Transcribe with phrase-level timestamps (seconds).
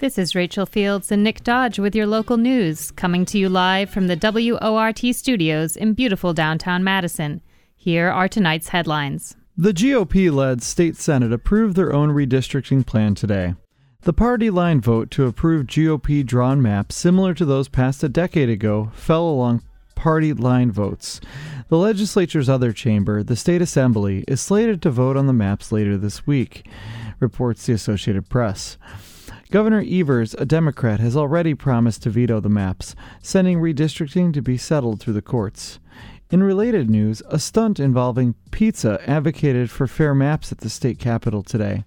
[0.00, 3.90] This is Rachel Fields and Nick Dodge with your local news, coming to you live
[3.90, 7.42] from the WORT studios in beautiful downtown Madison.
[7.74, 9.34] Here are tonight's headlines.
[9.56, 13.56] The GOP led state Senate approved their own redistricting plan today.
[14.02, 18.48] The party line vote to approve GOP drawn maps similar to those passed a decade
[18.48, 19.64] ago fell along
[19.96, 21.20] party line votes.
[21.70, 25.96] The legislature's other chamber, the State Assembly, is slated to vote on the maps later
[25.96, 26.68] this week,
[27.18, 28.78] reports the Associated Press.
[29.50, 34.58] Governor Evers, a Democrat, has already promised to veto the maps, sending redistricting to be
[34.58, 35.78] settled through the courts.
[36.30, 41.42] In related news, a stunt involving pizza advocated for fair maps at the state capitol
[41.42, 41.84] today.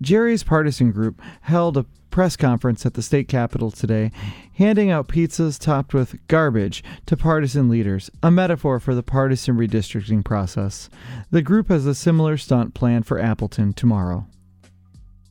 [0.00, 4.12] Jerry's partisan group held a press conference at the state capitol today,
[4.54, 10.24] handing out pizzas topped with garbage to partisan leaders, a metaphor for the partisan redistricting
[10.24, 10.88] process.
[11.32, 14.26] The group has a similar stunt planned for Appleton tomorrow.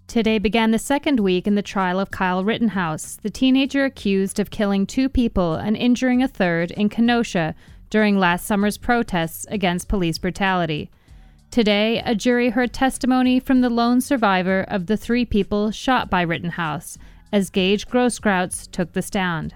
[0.07, 4.49] Today began the second week in the trial of Kyle Rittenhouse, the teenager accused of
[4.49, 7.53] killing two people and injuring a third in Kenosha
[7.89, 10.89] during last summer's protests against police brutality.
[11.51, 16.21] Today, a jury heard testimony from the lone survivor of the three people shot by
[16.21, 16.97] Rittenhouse
[17.33, 19.55] as Gage Grosskreutz took the stand.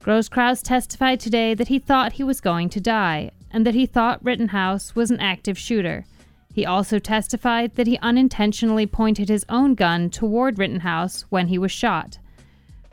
[0.00, 4.22] Grosskreutz testified today that he thought he was going to die and that he thought
[4.22, 6.04] Rittenhouse was an active shooter.
[6.52, 11.72] He also testified that he unintentionally pointed his own gun toward Rittenhouse when he was
[11.72, 12.18] shot.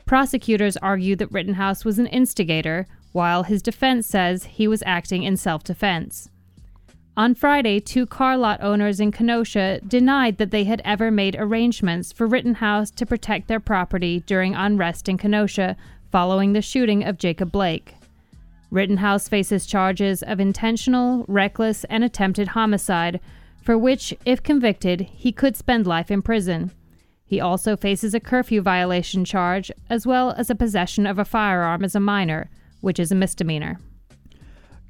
[0.06, 5.36] Prosecutors argue that Rittenhouse was an instigator, while his defense says he was acting in
[5.36, 6.30] self defense.
[7.16, 12.12] On Friday, two car lot owners in Kenosha denied that they had ever made arrangements
[12.12, 15.76] for Rittenhouse to protect their property during unrest in Kenosha
[16.10, 17.94] following the shooting of Jacob Blake.
[18.70, 23.20] Rittenhouse faces charges of intentional, reckless, and attempted homicide
[23.70, 26.72] for which, if convicted, he could spend life in prison.
[27.24, 31.84] He also faces a curfew violation charge, as well as a possession of a firearm
[31.84, 33.78] as a minor, which is a misdemeanor.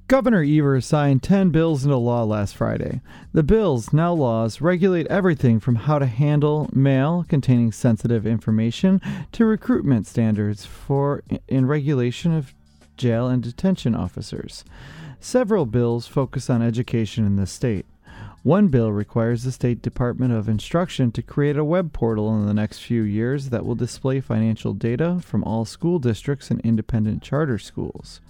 [0.08, 3.02] Governor Evers signed 10 bills into law last Friday.
[3.34, 9.02] The bills, now laws, regulate everything from how to handle mail containing sensitive information
[9.32, 12.54] to recruitment standards for in regulation of
[12.96, 14.64] jail and detention officers.
[15.20, 17.84] Several bills focus on education in the state.
[18.42, 22.54] One bill requires the State Department of Instruction to create a web portal in the
[22.54, 27.58] next few years that will display financial data from all school districts and independent charter
[27.58, 28.22] schools.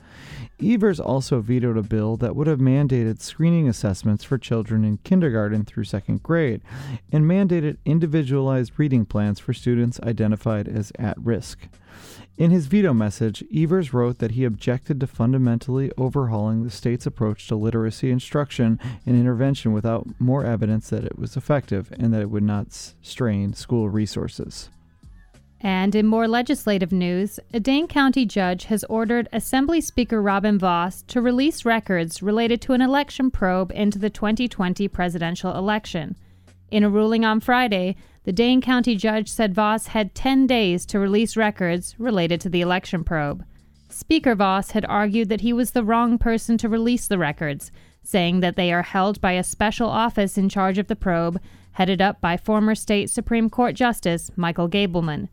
[0.61, 5.65] Evers also vetoed a bill that would have mandated screening assessments for children in kindergarten
[5.65, 6.61] through second grade
[7.13, 11.69] and mandated individualized reading plans for students identified as at risk.
[12.41, 17.47] In his veto message, Evers wrote that he objected to fundamentally overhauling the state's approach
[17.49, 22.31] to literacy instruction and intervention without more evidence that it was effective and that it
[22.31, 24.71] would not strain school resources.
[25.61, 31.03] And in more legislative news, a Dane County judge has ordered Assembly Speaker Robin Vos
[31.09, 36.17] to release records related to an election probe into the 2020 presidential election.
[36.71, 40.99] In a ruling on Friday, the Dane County judge said Vos had 10 days to
[40.99, 43.45] release records related to the election probe.
[43.89, 47.73] Speaker Vos had argued that he was the wrong person to release the records,
[48.03, 51.41] saying that they are held by a special office in charge of the probe,
[51.73, 55.29] headed up by former state Supreme Court Justice Michael Gableman.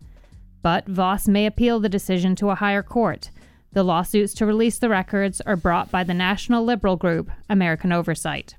[0.61, 3.31] But Vos may appeal the decision to a higher court.
[3.73, 8.55] The lawsuits to release the records are brought by the national liberal group, American Oversight.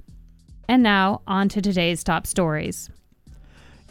[0.69, 2.91] And now, on to today's top stories.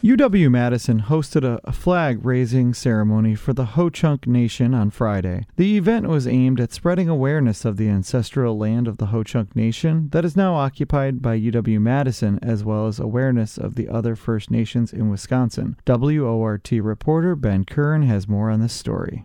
[0.02, 5.44] UW Madison hosted a flag raising ceremony for the Ho Chunk Nation on Friday.
[5.56, 9.56] The event was aimed at spreading awareness of the ancestral land of the Ho Chunk
[9.56, 14.14] Nation that is now occupied by UW Madison, as well as awareness of the other
[14.14, 15.76] First Nations in Wisconsin.
[15.84, 19.24] WORT reporter Ben Kern has more on this story.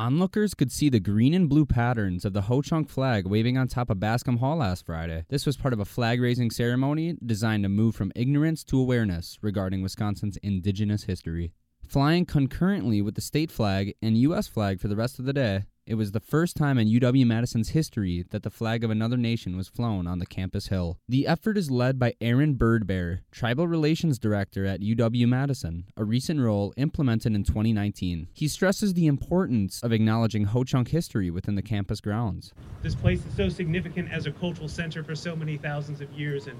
[0.00, 3.68] Onlookers could see the green and blue patterns of the Ho Chunk flag waving on
[3.68, 5.26] top of Bascom Hall last Friday.
[5.28, 9.36] This was part of a flag raising ceremony designed to move from ignorance to awareness
[9.42, 11.52] regarding Wisconsin's indigenous history.
[11.86, 14.48] Flying concurrently with the state flag and U.S.
[14.48, 17.70] flag for the rest of the day, it was the first time in UW Madison's
[17.70, 21.00] history that the flag of another nation was flown on the campus hill.
[21.08, 26.38] The effort is led by Aaron Birdbear, Tribal Relations Director at UW Madison, a recent
[26.38, 28.28] role implemented in 2019.
[28.32, 32.52] He stresses the importance of acknowledging Ho Chunk history within the campus grounds.
[32.82, 36.46] This place is so significant as a cultural center for so many thousands of years,
[36.46, 36.56] and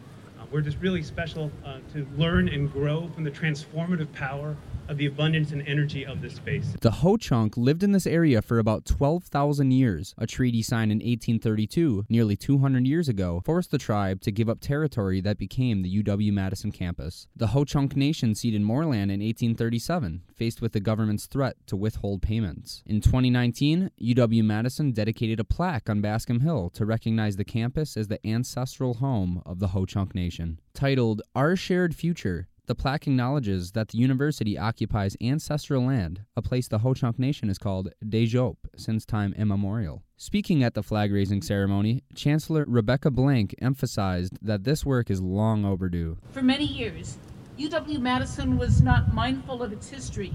[0.51, 4.57] we're just really special uh, to learn and grow from the transformative power
[4.89, 6.75] of the abundance and energy of this space.
[6.81, 10.15] The Ho-Chunk lived in this area for about 12,000 years.
[10.19, 14.61] A treaty signed in 1832, nearly 200 years ago, forced the tribe to give up
[14.61, 17.29] territory that became the UW-Madison campus.
[17.37, 22.23] The Ho-Chunk Nation ceded more land in 1837, faced with the government's threat to withhold
[22.23, 22.83] payments.
[22.87, 28.27] In 2019, UW-Madison dedicated a plaque on Bascom Hill to recognize the campus as the
[28.27, 30.59] ancestral home of the Ho-Chunk Nation.
[30.73, 36.69] Titled Our Shared Future, the plaque acknowledges that the university occupies ancestral land, a place
[36.69, 40.05] the Ho-Chunk Nation has called Teejop since time immemorial.
[40.17, 45.67] Speaking at the flag raising ceremony, Chancellor Rebecca Blank emphasized that this work is long
[45.67, 46.17] overdue.
[46.31, 47.19] For many years,
[47.59, 50.35] UW Madison was not mindful of its history,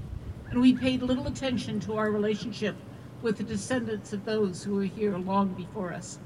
[0.50, 2.76] and we paid little attention to our relationship
[3.22, 6.18] with the descendants of those who were here long before us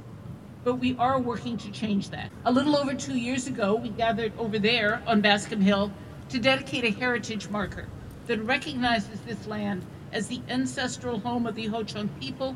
[0.62, 2.30] but we are working to change that.
[2.44, 5.90] A little over two years ago, we gathered over there on Bascom Hill
[6.28, 7.86] to dedicate a heritage marker
[8.26, 12.54] that recognizes this land as the ancestral home of the Ho-Chunk people,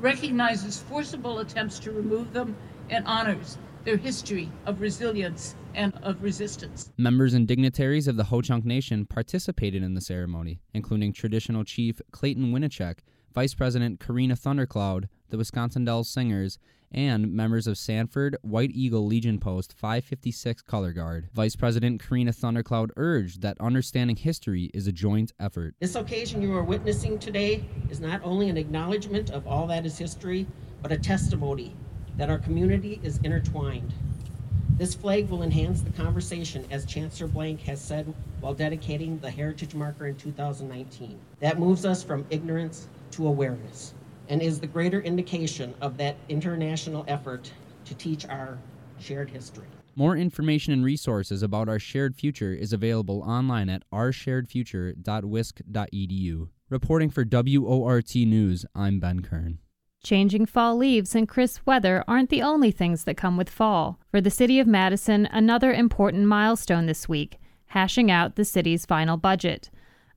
[0.00, 2.54] recognizes forcible attempts to remove them,
[2.90, 3.56] and honors
[3.86, 6.90] their history of resilience and of resistance.
[6.98, 12.52] Members and dignitaries of the Ho-Chunk Nation participated in the ceremony, including traditional chief Clayton
[12.52, 12.98] Winneshiek,
[13.32, 16.58] Vice President Karena Thundercloud, the Wisconsin Dells Singers,
[16.90, 21.28] and members of Sanford White Eagle Legion Post 556 Color Guard.
[21.32, 25.76] Vice President Karena Thundercloud urged that understanding history is a joint effort.
[25.78, 29.96] This occasion you are witnessing today is not only an acknowledgement of all that is
[29.96, 30.44] history,
[30.82, 31.76] but a testimony
[32.16, 33.92] that our community is intertwined.
[34.78, 39.74] This flag will enhance the conversation, as Chancellor Blank has said while dedicating the Heritage
[39.74, 41.18] Marker in 2019.
[41.40, 43.94] That moves us from ignorance to awareness
[44.28, 47.50] and is the greater indication of that international effort
[47.86, 48.58] to teach our
[48.98, 49.64] shared history.
[49.94, 56.48] More information and resources about our shared future is available online at oursharedfuture.wisc.edu.
[56.68, 59.60] Reporting for WORT News, I'm Ben Kern.
[60.06, 63.98] Changing fall leaves and crisp weather aren't the only things that come with fall.
[64.08, 69.16] For the City of Madison, another important milestone this week hashing out the city's final
[69.16, 69.68] budget.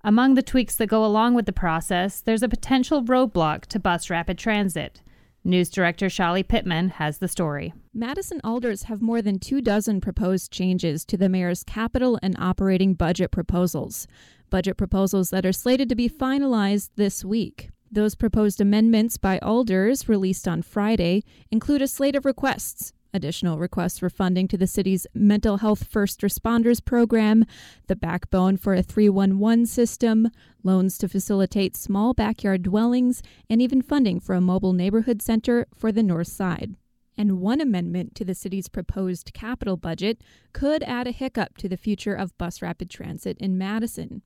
[0.03, 4.11] Among the tweaks that go along with the process, there's a potential roadblock to bus
[4.11, 5.01] rapid transit.
[5.43, 7.73] News director Chali Pittman has the story.
[7.91, 12.93] Madison Alders have more than two dozen proposed changes to the mayor's capital and operating
[12.93, 14.05] budget proposals.
[14.51, 17.71] Budget proposals that are slated to be finalized this week.
[17.91, 23.97] Those proposed amendments by Alders, released on Friday, include a slate of requests Additional requests
[23.97, 27.43] for funding to the city's mental health first responders program,
[27.87, 30.29] the backbone for a 311 system,
[30.63, 35.91] loans to facilitate small backyard dwellings, and even funding for a mobile neighborhood center for
[35.91, 36.75] the north side.
[37.17, 40.21] And one amendment to the city's proposed capital budget
[40.53, 44.21] could add a hiccup to the future of bus rapid transit in Madison.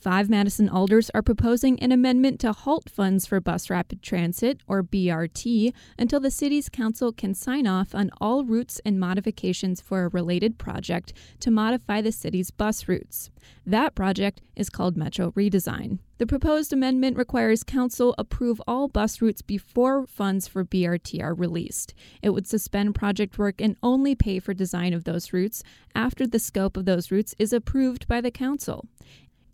[0.00, 4.84] Five Madison alders are proposing an amendment to halt funds for Bus Rapid Transit, or
[4.84, 10.08] BRT, until the city's council can sign off on all routes and modifications for a
[10.08, 13.30] related project to modify the city's bus routes.
[13.66, 15.98] That project is called Metro Redesign.
[16.18, 21.92] The proposed amendment requires council approve all bus routes before funds for BRT are released.
[22.22, 25.64] It would suspend project work and only pay for design of those routes
[25.94, 28.86] after the scope of those routes is approved by the council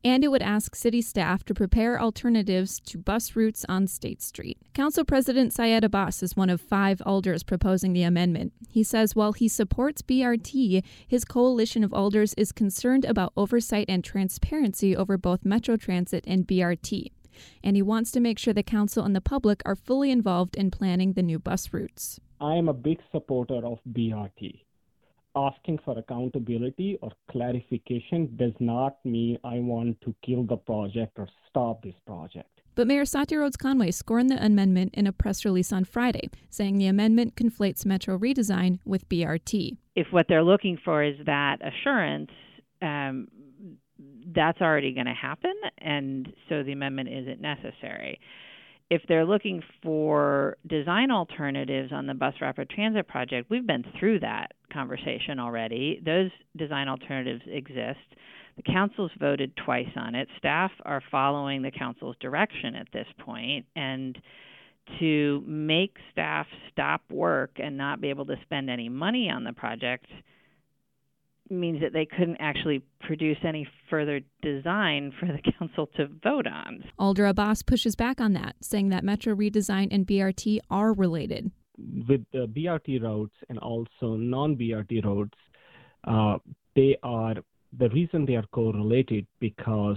[0.05, 4.59] and it would ask city staff to prepare alternatives to bus routes on State Street.
[4.75, 8.53] Council President Syed Abbas is one of five alders proposing the amendment.
[8.69, 14.05] He says while he supports BRT, his coalition of alders is concerned about oversight and
[14.05, 17.11] transparency over both Metro Transit and BRT.
[17.65, 20.71] And he wants to make sure the council and the public are fully involved in
[20.71, 22.21] planning the new bus routes.
[22.41, 24.64] I am a big supporter of BRT
[25.37, 31.29] asking for accountability or clarification does not mean I want to kill the project or
[31.49, 32.49] stop this project.
[32.75, 36.79] But Mayor Satya Rhodes Conway scorned the amendment in a press release on Friday, saying
[36.79, 39.77] the amendment conflates Metro redesign with BRT.
[39.95, 42.31] If what they're looking for is that assurance,
[42.83, 43.29] um,
[44.35, 48.19] that's already going to happen, and so the amendment isn't necessary
[48.91, 54.21] if they're looking for design alternatives on the bus rapid transit project, we've been through
[54.21, 56.01] that conversation already.
[56.05, 58.01] Those design alternatives exist.
[58.57, 60.29] The council's voted twice on it.
[60.39, 64.19] Staff are following the council's direction at this point, and
[65.01, 69.53] to make staff stop work and not be able to spend any money on the
[69.53, 70.07] project
[71.51, 76.85] means that they couldn't actually produce any further design for the council to vote on.
[76.99, 81.51] Alder Abbas pushes back on that, saying that Metro redesign and BRT are related.
[82.09, 85.39] With the BRT routes and also non BRT routes,
[86.07, 86.39] Uh,
[86.77, 87.37] they are
[87.79, 89.97] the reason they are correlated because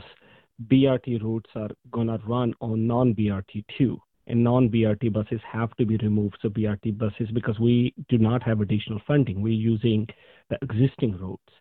[0.67, 4.01] BRT routes are to run on non BRT too.
[4.27, 6.37] And non BRT buses have to be removed.
[6.41, 10.07] So, BRT buses, because we do not have additional funding, we're using
[10.49, 11.53] the existing routes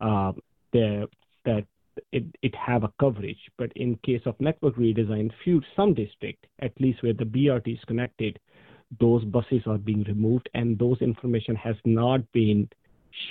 [0.00, 0.32] uh,
[0.72, 1.08] the,
[1.44, 1.64] that
[2.10, 3.38] it, it have a coverage.
[3.58, 7.84] But in case of network redesign, few some district, at least where the BRT is
[7.86, 8.38] connected,
[9.00, 12.68] those buses are being removed, and those information has not been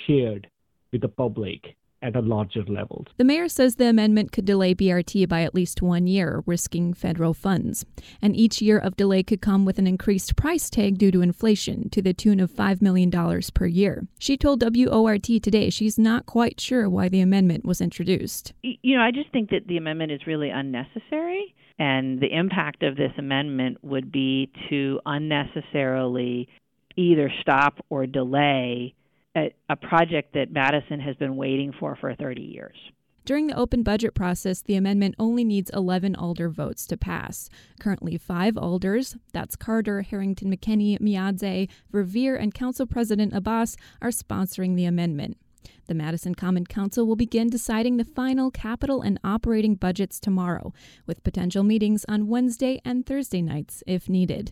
[0.05, 0.47] shared
[0.91, 3.05] with the public at a larger level.
[3.17, 7.33] The mayor says the amendment could delay BRT by at least one year, risking federal
[7.33, 7.85] funds.
[8.21, 11.89] And each year of delay could come with an increased price tag due to inflation
[11.89, 13.11] to the tune of $5 million
[13.53, 14.07] per year.
[14.19, 18.53] She told WORT today she's not quite sure why the amendment was introduced.
[18.63, 21.53] You know, I just think that the amendment is really unnecessary.
[21.79, 26.47] And the impact of this amendment would be to unnecessarily
[26.95, 28.93] either stop or delay
[29.35, 32.75] a, a project that Madison has been waiting for for 30 years.
[33.23, 37.49] During the open budget process, the amendment only needs 11 alder votes to pass.
[37.79, 44.75] Currently, five alders, that's Carter, Harrington McKinney, Myadze, Verveer, and Council President Abbas, are sponsoring
[44.75, 45.37] the amendment.
[45.85, 50.73] The Madison Common Council will begin deciding the final capital and operating budgets tomorrow,
[51.05, 54.51] with potential meetings on Wednesday and Thursday nights if needed.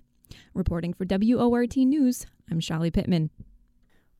[0.54, 3.32] Reporting for WORT News, I'm Chali Pittman.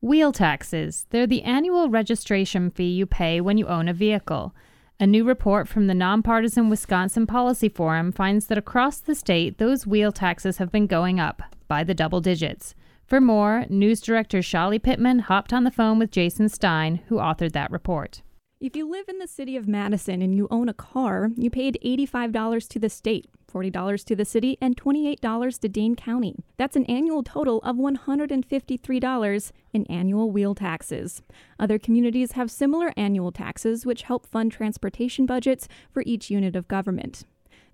[0.02, 1.06] Wheel taxes.
[1.10, 4.54] They're the annual registration fee you pay when you own a vehicle.
[4.98, 9.86] A new report from the nonpartisan Wisconsin Policy Forum finds that across the state, those
[9.86, 12.74] wheel taxes have been going up by the double digits.
[13.04, 17.52] For more, news director Chali Pittman hopped on the phone with Jason Stein, who authored
[17.52, 18.22] that report.
[18.60, 21.78] If you live in the city of Madison and you own a car, you paid
[21.82, 26.36] $85 to the state, $40 to the city, and $28 to Dane County.
[26.58, 31.22] That's an annual total of $153 in annual wheel taxes.
[31.58, 36.68] Other communities have similar annual taxes, which help fund transportation budgets for each unit of
[36.68, 37.24] government.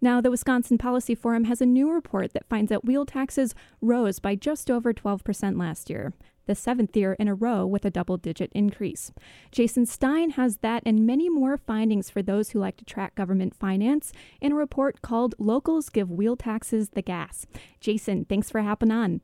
[0.01, 4.21] Now, the Wisconsin Policy Forum has a new report that finds that wheel taxes rose
[4.21, 6.13] by just over 12% last year
[6.47, 9.13] the seventh year in a row with a double digit increase.
[9.53, 13.55] Jason Stein has that and many more findings for those who like to track government
[13.55, 17.47] finance in a report called Locals Give Wheel Taxes the Gas.
[17.81, 19.21] Jason, thanks for hopping on.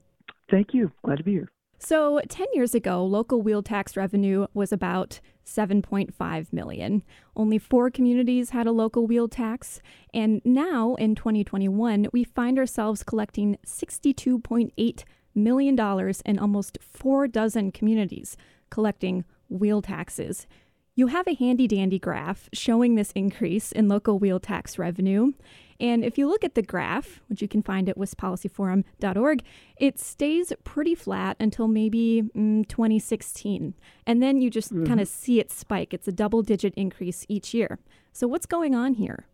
[0.50, 0.93] Thank you.
[1.02, 1.49] Glad to be here.
[1.79, 7.02] So, 10 years ago, local wheel tax revenue was about 7.5 million.
[7.35, 9.81] Only 4 communities had a local wheel tax,
[10.14, 15.02] and now in 2021, we find ourselves collecting 62.8
[15.35, 18.37] million dollars in almost four dozen communities
[18.71, 20.47] collecting wheel taxes.
[20.95, 25.33] You have a handy dandy graph showing this increase in local wheel tax revenue.
[25.81, 29.43] And if you look at the graph, which you can find at wispolicyforum.org,
[29.79, 33.75] it stays pretty flat until maybe mm, 2016.
[34.07, 34.85] And then you just mm-hmm.
[34.85, 35.95] kind of see it spike.
[35.95, 37.79] It's a double digit increase each year.
[38.12, 39.27] So, what's going on here?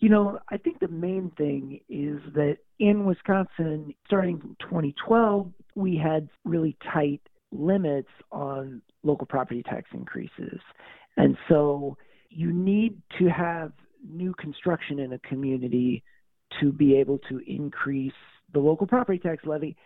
[0.00, 5.96] You know, I think the main thing is that in Wisconsin, starting from 2012, we
[5.96, 7.20] had really tight
[7.52, 10.60] limits on local property tax increases.
[11.16, 11.96] And so
[12.28, 13.72] you need to have
[14.06, 16.02] new construction in a community
[16.60, 18.12] to be able to increase
[18.52, 19.76] the local property tax levy.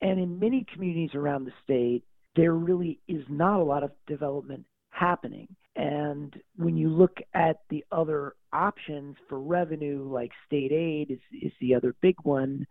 [0.00, 2.04] And in many communities around the state,
[2.36, 5.48] there really is not a lot of development happening.
[5.76, 11.52] And when you look at the other options for revenue, like state aid is, is
[11.60, 12.66] the other big one,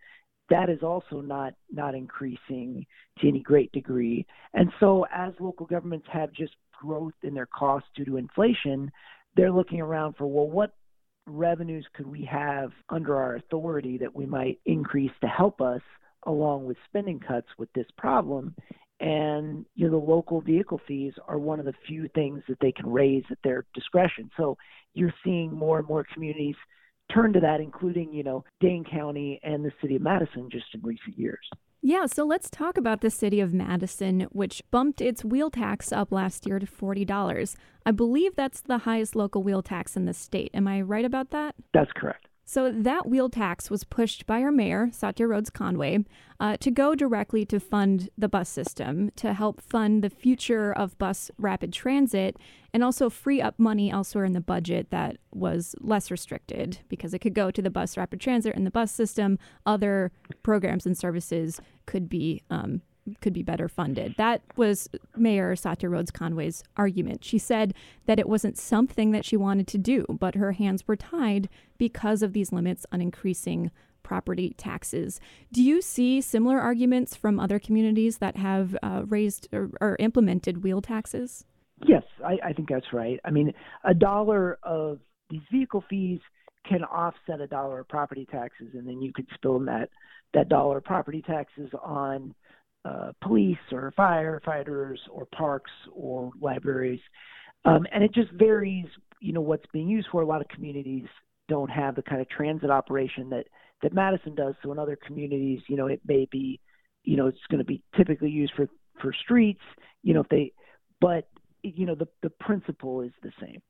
[0.50, 2.86] that is also not not increasing
[3.20, 4.26] to any great degree.
[4.54, 8.92] And so as local governments have just growth in their costs due to inflation,
[9.36, 10.74] they're looking around for well what
[11.26, 15.82] revenues could we have under our authority that we might increase to help us
[16.26, 18.56] along with spending cuts with this problem
[19.00, 22.72] and you know the local vehicle fees are one of the few things that they
[22.72, 24.30] can raise at their discretion.
[24.38, 24.58] So
[24.94, 26.56] you're seeing more and more communities
[27.14, 30.82] turn to that, including you know Dane County and the city of Madison just in
[30.82, 31.48] recent years.
[31.82, 36.12] Yeah, so let's talk about the city of Madison, which bumped its wheel tax up
[36.12, 37.56] last year to $40.
[37.86, 40.50] I believe that's the highest local wheel tax in the state.
[40.56, 41.56] Am I right about that?
[41.74, 42.26] That's correct.
[42.50, 46.06] So that wheel tax was pushed by our mayor, Satya Rhodes Conway,
[46.40, 50.98] uh, to go directly to fund the bus system, to help fund the future of
[50.98, 52.38] bus rapid transit,
[52.74, 57.20] and also free up money elsewhere in the budget that was less restricted because it
[57.20, 59.38] could go to the bus rapid transit and the bus system.
[59.66, 62.82] Other programs and services could be um,
[63.22, 64.16] could be better funded.
[64.18, 67.24] That was Mayor Satya Rhodes Conway's argument.
[67.24, 67.74] She said
[68.06, 72.22] that it wasn't something that she wanted to do, but her hands were tied because
[72.22, 73.72] of these limits on increasing
[74.04, 75.20] property taxes.
[75.52, 80.64] Do you see similar arguments from other communities that have uh, raised or, or implemented
[80.64, 81.46] wheel taxes?
[81.86, 83.20] Yes, I, I think that's right.
[83.26, 85.00] I mean, a dollar of
[85.30, 86.20] these vehicle fees
[86.66, 89.90] can offset a dollar of property taxes, and then you could spill that
[90.34, 92.36] that dollar of property taxes on
[92.88, 97.02] uh, police or firefighters or parks or libraries,
[97.66, 98.86] um, and it just varies.
[99.20, 100.22] You know what's being used for.
[100.22, 101.08] A lot of communities
[101.48, 103.46] don't have the kind of transit operation that
[103.82, 104.56] that Madison does.
[104.64, 106.60] So in other communities, you know, it may be,
[107.04, 108.68] you know, it's going to be typically used for
[109.02, 109.62] for streets.
[110.04, 110.54] You know, if they,
[111.02, 111.28] but
[111.64, 113.62] you know, the the principle is the same.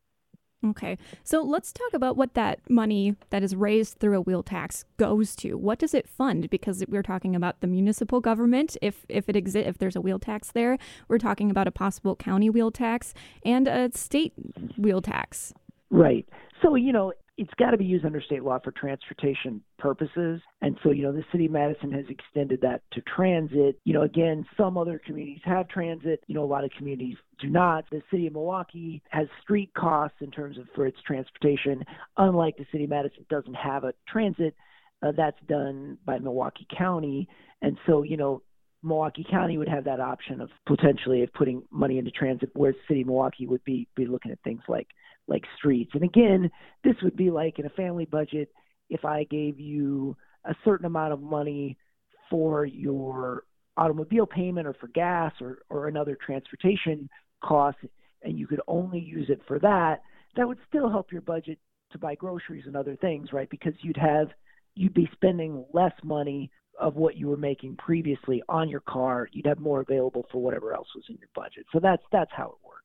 [0.65, 0.97] Okay.
[1.23, 5.35] So let's talk about what that money that is raised through a wheel tax goes
[5.37, 5.55] to.
[5.55, 6.49] What does it fund?
[6.49, 10.17] Because we're talking about the municipal government if if it exists if there's a wheel
[10.17, 10.77] tax there.
[11.07, 13.13] We're talking about a possible county wheel tax
[13.45, 14.33] and a state
[14.77, 15.53] wheel tax.
[15.91, 16.27] Right.
[16.63, 20.41] So, you know, it's got to be used under state law for transportation purposes.
[20.61, 23.79] And so, you know, the city of Madison has extended that to transit.
[23.83, 27.49] You know, again, some other communities have transit, you know, a lot of communities do
[27.49, 27.85] not.
[27.91, 31.83] The city of Milwaukee has street costs in terms of for its transportation,
[32.17, 34.55] unlike the city of Madison doesn't have a transit.
[35.03, 37.27] Uh, that's done by Milwaukee County.
[37.61, 38.41] And so, you know,
[38.81, 42.93] Milwaukee County would have that option of potentially of putting money into transit, whereas the
[42.93, 44.87] City of Milwaukee would be be looking at things like
[45.27, 45.91] like streets.
[45.93, 46.49] And again,
[46.83, 48.49] this would be like in a family budget
[48.89, 50.15] if I gave you
[50.45, 51.77] a certain amount of money
[52.29, 53.43] for your
[53.75, 57.09] automobile payment or for gas or, or another transportation
[57.41, 57.77] cost
[58.23, 60.01] and you could only use it for that,
[60.35, 61.59] that would still help your budget
[61.91, 63.49] to buy groceries and other things, right?
[63.49, 64.29] Because you'd have
[64.75, 69.27] you'd be spending less money of what you were making previously on your car.
[69.31, 71.65] You'd have more available for whatever else was in your budget.
[71.71, 72.83] So that's that's how it works.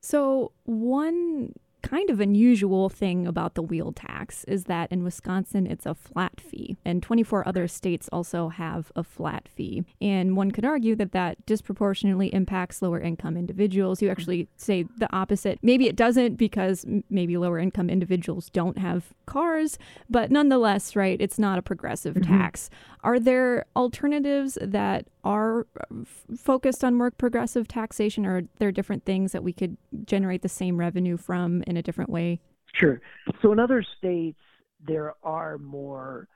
[0.00, 1.52] So one
[1.86, 6.40] kind of unusual thing about the wheel tax is that in Wisconsin it's a flat
[6.40, 9.84] fee, and 24 other states also have a flat fee.
[10.00, 14.02] And one could argue that that disproportionately impacts lower income individuals.
[14.02, 15.58] You actually say the opposite.
[15.62, 19.78] Maybe it doesn't because maybe lower income individuals don't have cars,
[20.10, 22.36] but nonetheless, right, it's not a progressive mm-hmm.
[22.36, 22.68] tax.
[23.06, 29.04] Are there alternatives that are f- focused on more progressive taxation, or are there different
[29.04, 32.40] things that we could generate the same revenue from in a different way?
[32.74, 33.00] Sure.
[33.42, 34.38] So in other states,
[34.86, 36.28] there are more,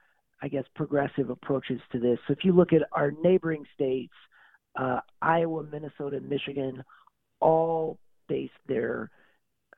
[0.43, 2.19] I guess, progressive approaches to this.
[2.27, 4.15] So if you look at our neighboring states,
[4.77, 6.83] uh, Iowa, Minnesota, Michigan,
[7.41, 7.99] all
[8.29, 9.11] base their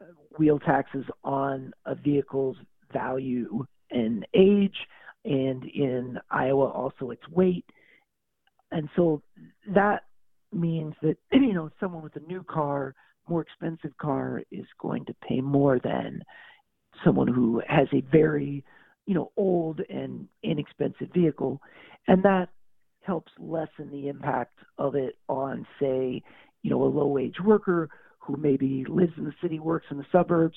[0.00, 0.04] uh,
[0.38, 2.56] wheel taxes on a vehicle's
[2.92, 4.76] value and age
[5.24, 7.64] and in Iowa also its weight.
[8.70, 9.22] And so
[9.74, 10.04] that
[10.52, 12.94] means that you know someone with a new car,
[13.28, 16.22] more expensive car is going to pay more than
[17.04, 18.64] someone who has a very
[19.06, 21.60] you know old and inexpensive vehicle.
[22.08, 22.48] And that
[23.02, 26.22] helps lessen the impact of it on say
[26.62, 30.06] you know a low wage worker who maybe lives in the city works in the
[30.12, 30.56] suburbs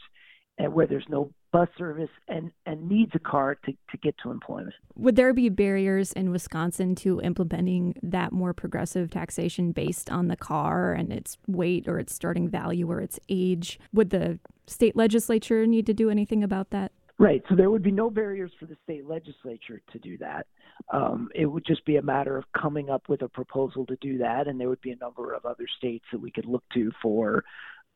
[0.58, 4.32] and where there's no bus service and, and needs a car to, to get to
[4.32, 4.74] employment.
[4.96, 10.36] Would there be barriers in Wisconsin to implementing that more progressive taxation based on the
[10.36, 13.80] car and its weight or its starting value or its age?
[13.94, 16.91] Would the state legislature need to do anything about that?
[17.18, 17.41] Right.
[17.48, 20.48] So there would be no barriers for the state legislature to do that.
[20.91, 24.18] Um, it would just be a matter of coming up with a proposal to do
[24.18, 26.91] that, and there would be a number of other states that we could look to
[27.02, 27.46] for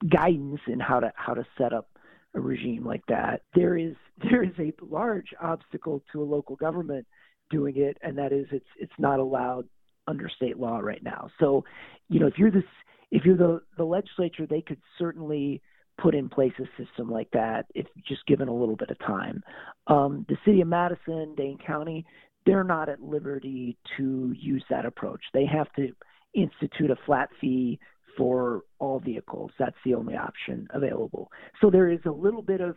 [0.08, 1.90] guidance in how to how to set up
[2.36, 3.42] a regime like that.
[3.56, 3.96] There is
[4.30, 7.06] there is a large obstacle to a local government
[7.50, 9.68] doing it, and that is it's it's not allowed
[10.08, 11.30] under state law right now.
[11.40, 11.64] So,
[12.10, 12.64] you know, if you're this
[13.12, 15.62] if you're the the legislature, they could certainly
[16.02, 19.44] put in place a system like that if just given a little bit of time.
[19.88, 22.06] Um, the city of Madison, Dane County,
[22.46, 25.22] they're not at liberty to use that approach.
[25.34, 25.90] They have to
[26.34, 27.80] institute a flat fee
[28.20, 29.50] for all vehicles.
[29.58, 31.32] That's the only option available.
[31.62, 32.76] So there is a little bit of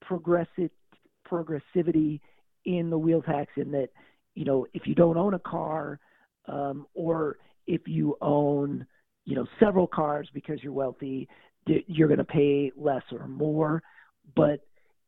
[0.00, 0.70] progressive
[1.30, 2.20] progressivity
[2.64, 3.90] in the wheel tax in that,
[4.34, 6.00] you know, if you don't own a car,
[6.48, 8.86] um, or if you own,
[9.26, 11.28] you know, several cars because you're wealthy,
[11.66, 13.82] you're going to pay less or more.
[14.34, 14.60] But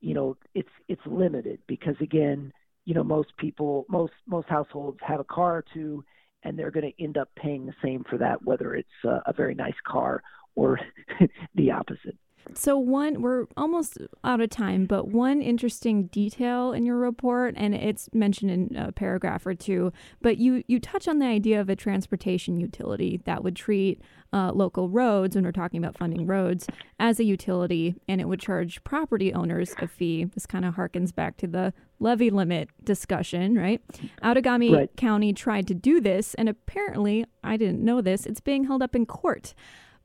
[0.03, 2.53] you know, it's it's limited because again,
[2.85, 6.05] you know, most people, most most households have a car or two,
[6.43, 9.33] and they're going to end up paying the same for that, whether it's a, a
[9.33, 10.23] very nice car
[10.55, 10.79] or
[11.55, 12.17] the opposite.
[12.55, 17.75] So, one, we're almost out of time, but one interesting detail in your report, and
[17.75, 21.69] it's mentioned in a paragraph or two, but you, you touch on the idea of
[21.69, 24.01] a transportation utility that would treat
[24.33, 26.67] uh, local roads, when we're talking about funding roads,
[26.99, 30.25] as a utility, and it would charge property owners a fee.
[30.25, 33.81] This kind of harkens back to the levy limit discussion, right?
[34.23, 34.97] Outagamie right.
[34.97, 38.95] County tried to do this, and apparently, I didn't know this, it's being held up
[38.95, 39.55] in court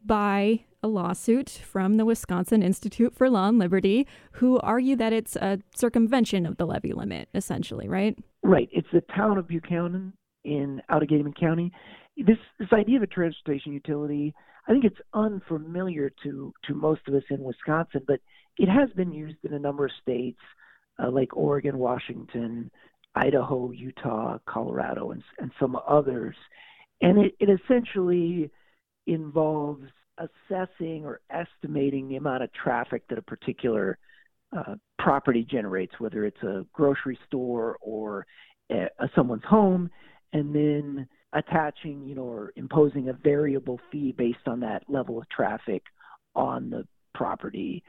[0.03, 5.35] by a lawsuit from the Wisconsin Institute for Law and Liberty, who argue that it's
[5.35, 8.17] a circumvention of the levy limit, essentially, right?
[8.43, 8.69] Right.
[8.71, 10.13] It's the town of Buchanan
[10.43, 11.71] in Outagamie County.
[12.17, 14.33] This this idea of a transportation utility,
[14.67, 18.19] I think it's unfamiliar to to most of us in Wisconsin, but
[18.57, 20.39] it has been used in a number of states
[21.01, 22.71] uh, like Oregon, Washington,
[23.15, 26.35] Idaho, Utah, Colorado, and, and some others.
[27.01, 28.51] And it, it essentially
[29.07, 29.83] involves
[30.21, 33.97] assessing or estimating the amount of traffic that a particular
[34.55, 38.25] uh, property generates, whether it's a grocery store or
[38.71, 39.89] a, a, someone's home,
[40.33, 45.29] and then attaching, you know, or imposing a variable fee based on that level of
[45.29, 45.83] traffic
[46.35, 47.83] on the property.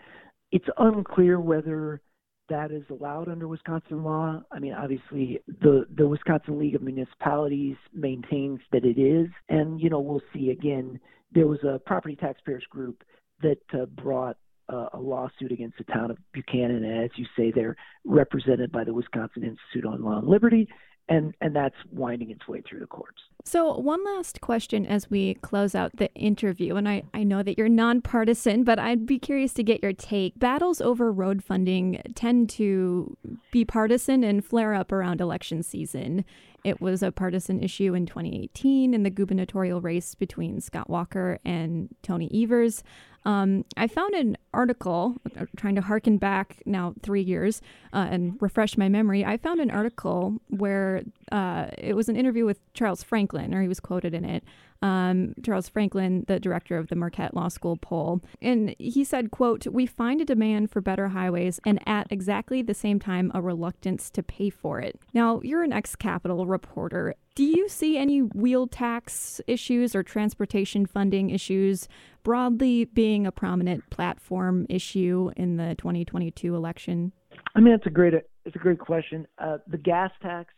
[0.53, 2.01] It's unclear whether
[2.49, 4.43] that is allowed under Wisconsin law.
[4.53, 9.91] I mean, obviously, the the Wisconsin League of Municipalities maintains that it is, and you
[9.91, 11.01] know, we'll see again.
[11.35, 13.03] There was a property taxpayers group
[13.43, 14.37] that uh, brought
[14.69, 18.85] uh, a lawsuit against the town of Buchanan, and as you say, they're represented by
[18.85, 20.69] the Wisconsin Institute on Law and Liberty,
[21.09, 23.19] and and that's winding its way through the courts.
[23.45, 27.59] So one last question as we close out the interview, and I, I know that
[27.59, 30.39] you're nonpartisan, but I'd be curious to get your take.
[30.39, 33.17] Battles over road funding tend to
[33.51, 36.25] be partisan and flare up around election season.
[36.63, 41.89] It was a partisan issue in 2018 in the gubernatorial race between Scott Walker and
[42.03, 42.85] Tony Evers.
[43.25, 47.61] Um, I found an article, uh, trying to harken back now three years
[47.93, 49.25] uh, and refresh my memory.
[49.25, 53.69] I found an article where uh, it was an interview with Charles Franklin, or he
[53.69, 54.45] was quoted in it,
[54.83, 58.21] um, Charles Franklin, the director of the Marquette Law School poll.
[58.43, 62.75] And he said, quote, we find a demand for better highways and at exactly the
[62.75, 64.99] same time a reluctance to pay for it.
[65.15, 67.15] Now, you're an ex-capital reporter.
[67.35, 71.89] Do you see any wheel tax issues or transportation funding issues
[72.23, 77.13] broadly being a prominent platform issue in the 2022 election?
[77.55, 78.15] I mean, it's a great
[78.45, 79.27] it's a great question.
[79.39, 80.53] Uh, the gas tax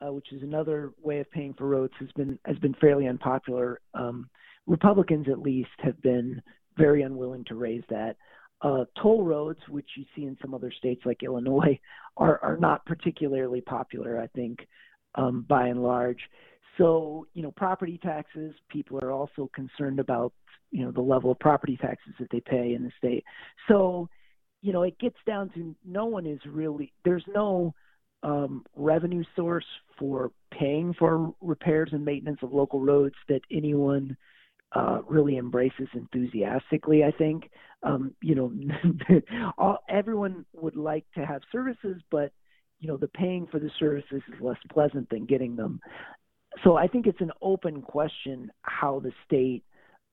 [0.00, 3.80] uh, which is another way of paying for roads, has been has been fairly unpopular.
[3.94, 4.28] Um,
[4.66, 6.40] Republicans, at least, have been
[6.76, 8.16] very unwilling to raise that.
[8.60, 11.78] Uh, toll roads, which you see in some other states like Illinois,
[12.16, 14.20] are are not particularly popular.
[14.20, 14.60] I think,
[15.14, 16.20] um, by and large.
[16.76, 20.32] So, you know, property taxes, people are also concerned about,
[20.70, 23.24] you know, the level of property taxes that they pay in the state.
[23.66, 24.08] So,
[24.62, 27.74] you know, it gets down to no one is really, there's no
[28.22, 29.64] um, revenue source
[29.98, 34.16] for paying for repairs and maintenance of local roads that anyone
[34.72, 37.04] uh, really embraces enthusiastically.
[37.04, 37.50] I think
[37.82, 38.52] um, you know
[39.58, 42.32] all, everyone would like to have services, but
[42.80, 45.80] you know the paying for the services is less pleasant than getting them.
[46.64, 49.64] So I think it's an open question how the state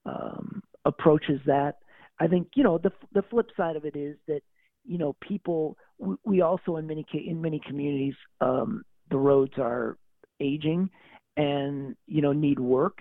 [0.06, 1.78] um, approaches that.
[2.20, 4.42] I think you know the the flip side of it is that
[4.86, 5.78] you know people
[6.24, 9.98] we also in many in many communities um, the roads are
[10.40, 10.90] aging
[11.38, 13.00] and you know need work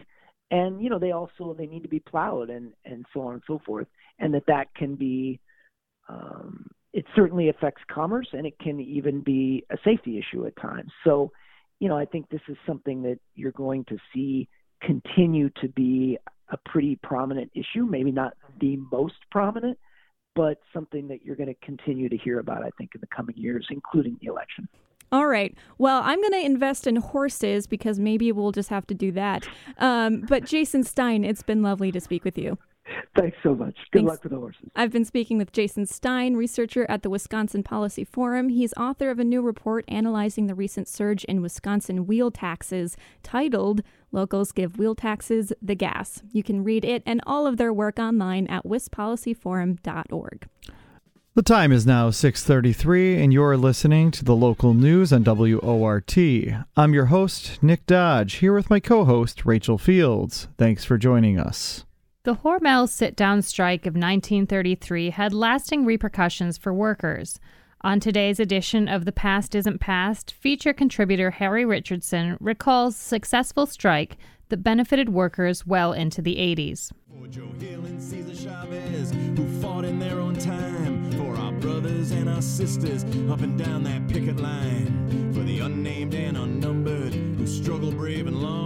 [0.51, 3.43] and you know they also they need to be plowed and and so on and
[3.47, 3.87] so forth
[4.19, 5.41] and that that can be
[6.09, 10.91] um, it certainly affects commerce and it can even be a safety issue at times
[11.05, 11.31] so
[11.81, 14.49] you know i think this is something that you're going to see
[14.81, 16.17] continue to be
[16.51, 19.79] a pretty prominent issue maybe not the most prominent
[20.35, 23.37] but something that you're going to continue to hear about, I think, in the coming
[23.37, 24.69] years, including the election.
[25.13, 25.57] All right.
[25.79, 29.47] Well, I'm going to invest in horses because maybe we'll just have to do that.
[29.79, 32.59] Um, but Jason Stein, it's been lovely to speak with you.
[33.17, 33.77] Thanks so much.
[33.93, 34.09] Good Thanks.
[34.09, 34.71] luck with the horses.
[34.77, 38.49] I've been speaking with Jason Stein, researcher at the Wisconsin Policy Forum.
[38.49, 43.83] He's author of a new report analyzing the recent surge in Wisconsin wheel taxes titled
[44.13, 46.23] Locals Give Wheel Taxes the Gas.
[46.33, 50.49] You can read it and all of their work online at wispolicyforum.org.
[51.37, 56.17] The time is now 6:33 and you're listening to the local news on WORT.
[56.77, 60.47] I'm your host, Nick Dodge, here with my co-host Rachel Fields.
[60.59, 61.85] Thanks for joining us.
[62.25, 67.39] The Hormel sit down strike of 1933 had lasting repercussions for workers.
[67.83, 73.67] On today's edition of The Past Isn't Past, feature contributor Harry Richardson recalls a successful
[73.67, 74.17] strike
[74.49, 76.93] that benefited workers well into the 80s.
[77.11, 82.11] For Joe Hill and Cesar Chavez, who fought in their own time, for our brothers
[82.11, 87.47] and our sisters up and down that picket line, for the unnamed and unnumbered who
[87.47, 88.64] struggle brave and long,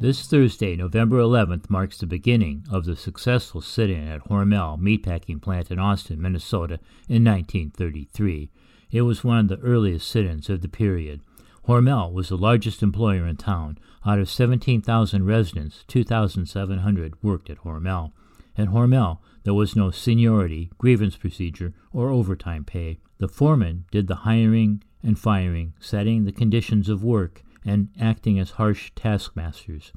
[0.00, 5.40] This Thursday, November 11th, marks the beginning of the successful sit in at Hormel meatpacking
[5.40, 6.74] plant in Austin, Minnesota
[7.08, 8.50] in 1933.
[8.90, 11.22] It was one of the earliest sit ins of the period.
[11.66, 13.78] Hormel was the largest employer in town.
[14.04, 18.12] Out of 17,000 residents, 2,700 worked at Hormel.
[18.58, 22.98] At Hormel, there was no seniority, grievance procedure, or overtime pay.
[23.18, 28.52] The foreman did the hiring and firing, setting the conditions of work, and acting as
[28.52, 29.92] harsh taskmasters.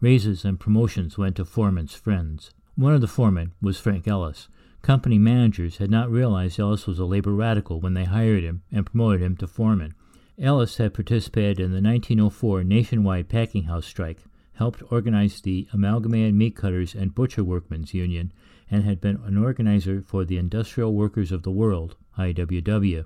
[0.00, 2.50] Raises and promotions went to foreman's friends.
[2.76, 4.48] One of the foremen was Frank Ellis.
[4.82, 8.84] Company managers had not realized Ellis was a labor radical when they hired him and
[8.84, 9.94] promoted him to foreman.
[10.38, 16.56] Ellis had participated in the 1904 nationwide packing house strike, helped organize the Amalgamated Meat
[16.56, 18.32] Cutters and Butcher Workmen's Union,
[18.70, 23.04] and had been an organizer for the Industrial Workers of the World, IWW.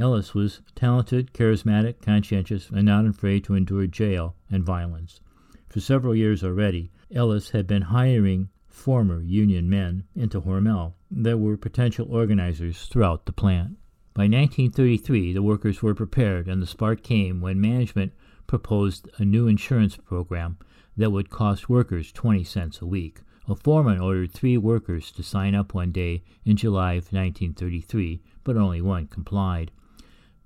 [0.00, 5.20] Ellis was talented, charismatic, conscientious, and not afraid to endure jail and violence.
[5.68, 11.58] For several years already, Ellis had been hiring former Union men into Hormel that were
[11.58, 13.76] potential organizers throughout the plant.
[14.14, 18.14] By 1933, the workers were prepared, and the spark came when management
[18.46, 20.56] proposed a new insurance program
[20.96, 23.20] that would cost workers 20 cents a week.
[23.46, 28.56] A foreman ordered three workers to sign up one day in July of 1933, but
[28.56, 29.70] only one complied.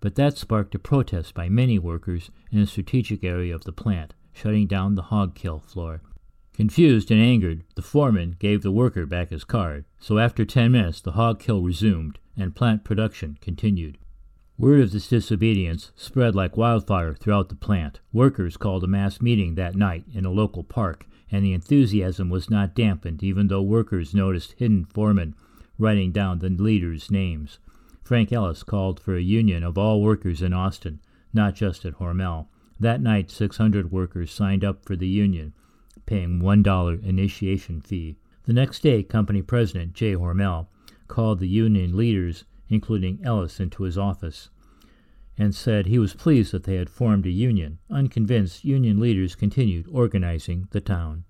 [0.04, 4.12] But that sparked a protest by many workers in a strategic area of the plant,
[4.34, 6.02] shutting down the hog kill floor.
[6.52, 11.00] Confused and angered, the foreman gave the worker back his card, so after ten minutes
[11.00, 13.96] the hog kill resumed and plant production continued.
[14.58, 18.00] Word of this disobedience spread like wildfire throughout the plant.
[18.12, 22.50] Workers called a mass meeting that night in a local park, and the enthusiasm was
[22.50, 25.34] not dampened even though workers noticed hidden foremen
[25.78, 27.58] writing down the leaders' names.
[28.04, 31.00] Frank Ellis called for a union of all workers in Austin,
[31.32, 32.46] not just at Hormel.
[32.78, 35.54] That night, 600 workers signed up for the union
[36.06, 38.16] paying $1 initiation fee.
[38.44, 40.66] The next day, company president Jay Hormel
[41.08, 44.50] called the union leaders, including Ellis, into his office
[45.36, 47.78] and said he was pleased that they had formed a union.
[47.90, 51.24] Unconvinced, union leaders continued organizing the town.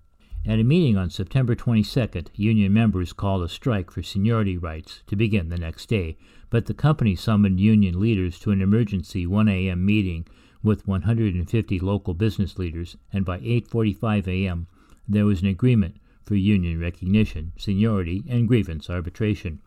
[0.47, 5.15] At a meeting on September 22nd, union members called a strike for seniority rights to
[5.15, 6.17] begin the next day,
[6.51, 9.83] but the company summoned union leaders to an emergency 1 a.m.
[9.83, 10.27] meeting
[10.61, 14.67] with 150 local business leaders, and by 8:45 a.m.
[15.07, 19.63] there was an agreement for union recognition, seniority, and grievance arbitration.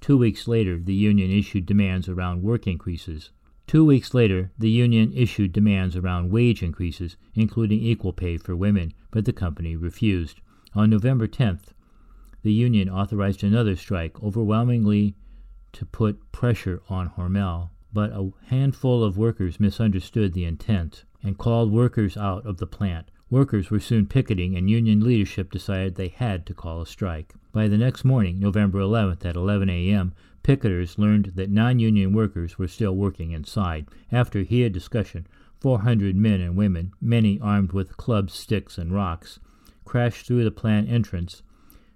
[0.00, 3.30] Two weeks later, the union issued demands around work increases.
[3.68, 8.92] Two weeks later, the union issued demands around wage increases, including equal pay for women,
[9.16, 10.42] but the company refused.
[10.74, 11.68] On November 10th,
[12.42, 15.14] the union authorized another strike, overwhelmingly
[15.72, 21.72] to put pressure on Hormel but a handful of workers misunderstood the intent and called
[21.72, 23.10] workers out of the plant.
[23.30, 27.32] Workers were soon picketing, and union leadership decided they had to call a strike.
[27.52, 32.58] By the next morning, November 11th at 11 a.m., picketers learned that non union workers
[32.58, 33.88] were still working inside.
[34.12, 35.26] After heated discussion,
[35.60, 39.38] 400 men and women, many armed with clubs, sticks, and rocks,
[39.84, 41.42] crashed through the plant entrance,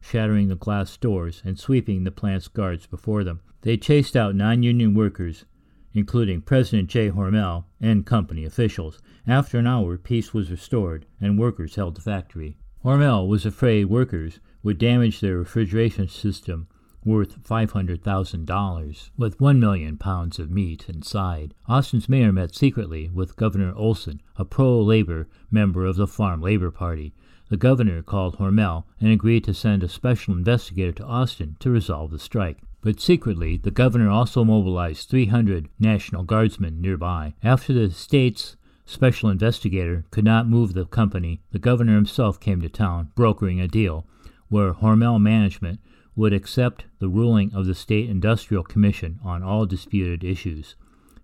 [0.00, 3.40] shattering the glass doors and sweeping the plant's guards before them.
[3.62, 5.44] They chased out non union workers
[5.92, 7.10] including President J.
[7.10, 9.00] Hormel and company officials.
[9.26, 12.56] After an hour, peace was restored and workers held the factory.
[12.84, 16.68] Hormel was afraid workers would damage their refrigeration system
[17.04, 21.54] worth $500,000 with 1 million pounds of meat inside.
[21.66, 26.70] Austin's mayor met secretly with Governor Olson, a pro labor member of the Farm Labor
[26.70, 27.12] Party.
[27.48, 32.10] The governor called Hormel and agreed to send a special investigator to Austin to resolve
[32.10, 32.58] the strike.
[32.82, 37.34] But secretly, the governor also mobilized 300 National Guardsmen nearby.
[37.42, 42.68] After the state's special investigator could not move the company, the governor himself came to
[42.68, 44.06] town, brokering a deal
[44.48, 45.80] where Hormel management
[46.16, 50.74] would accept the ruling of the State Industrial Commission on all disputed issues.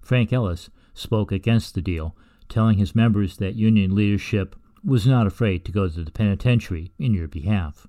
[0.01, 2.17] Frank Ellis spoke against the deal,
[2.49, 7.13] telling his members that union leadership was not afraid to go to the penitentiary in
[7.13, 7.87] your behalf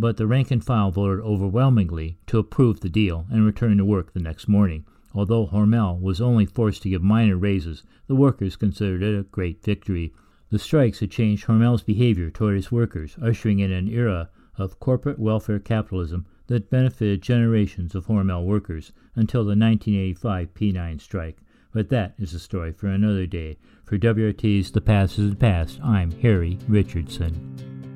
[0.00, 4.12] but the rank and file voted overwhelmingly to approve the deal and return to work
[4.12, 4.84] the next morning.
[5.12, 9.62] Although Hormel was only forced to give minor raises, the workers considered it a great
[9.62, 10.14] victory.
[10.48, 14.30] The strikes had changed Hormel's behavior toward his workers, ushering in an era
[14.60, 21.38] of corporate welfare capitalism that benefited generations of Hormel workers until the 1985 P9 strike.
[21.72, 23.56] But that is a story for another day.
[23.84, 27.89] For WRT's The Past is the Past, I'm Harry Richardson.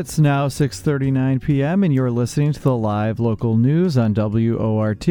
[0.00, 1.84] It's now 6:39 p.m.
[1.84, 5.06] and you're listening to the live local news on WORT.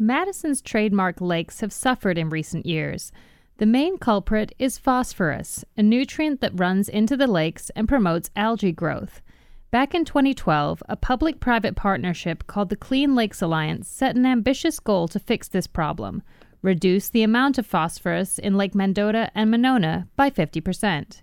[0.00, 3.12] Madison's trademark lakes have suffered in recent years.
[3.58, 8.72] The main culprit is phosphorus, a nutrient that runs into the lakes and promotes algae
[8.72, 9.22] growth.
[9.70, 14.80] Back in 2012, a public private partnership called the Clean Lakes Alliance set an ambitious
[14.80, 16.22] goal to fix this problem
[16.64, 21.20] reduce the amount of phosphorus in Lake Mendota and Monona by 50%.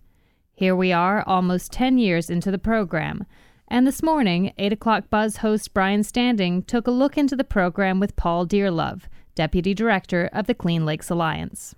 [0.54, 3.26] Here we are, almost 10 years into the program.
[3.68, 8.00] And this morning, 8 o'clock Buzz host Brian Standing took a look into the program
[8.00, 11.74] with Paul Dearlove, Deputy Director of the Clean Lakes Alliance.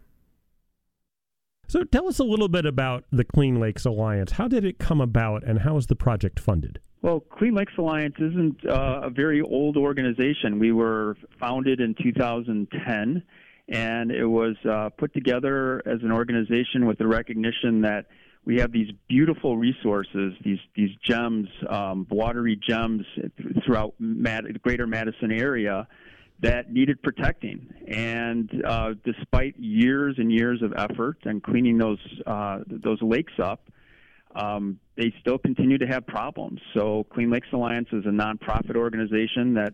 [1.74, 4.34] So tell us a little bit about the Clean Lakes Alliance.
[4.34, 6.80] How did it come about and how is the project funded?
[7.02, 10.60] Well, Clean Lakes Alliance isn't uh, a very old organization.
[10.60, 13.24] We were founded in 2010,
[13.70, 18.06] and it was uh, put together as an organization with the recognition that
[18.46, 23.04] we have these beautiful resources, these these gems, um, watery gems
[23.66, 25.88] throughout Mad- the greater Madison area
[26.42, 27.74] that needed protecting.
[27.88, 33.70] And uh, despite years and years of effort and cleaning those uh, those lakes up,
[34.36, 36.60] um, they still continue to have problems.
[36.74, 39.74] So Clean Lakes Alliance is a nonprofit organization that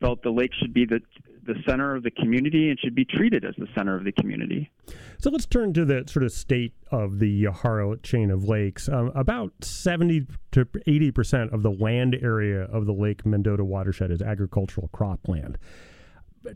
[0.00, 1.00] felt the lake should be the
[1.44, 4.70] the center of the community and should be treated as the center of the community.
[5.18, 8.88] So let's turn to the sort of state of the Yahara chain of lakes.
[8.88, 14.10] Um, about 70 to 80 percent of the land area of the Lake Mendota watershed
[14.10, 15.56] is agricultural cropland.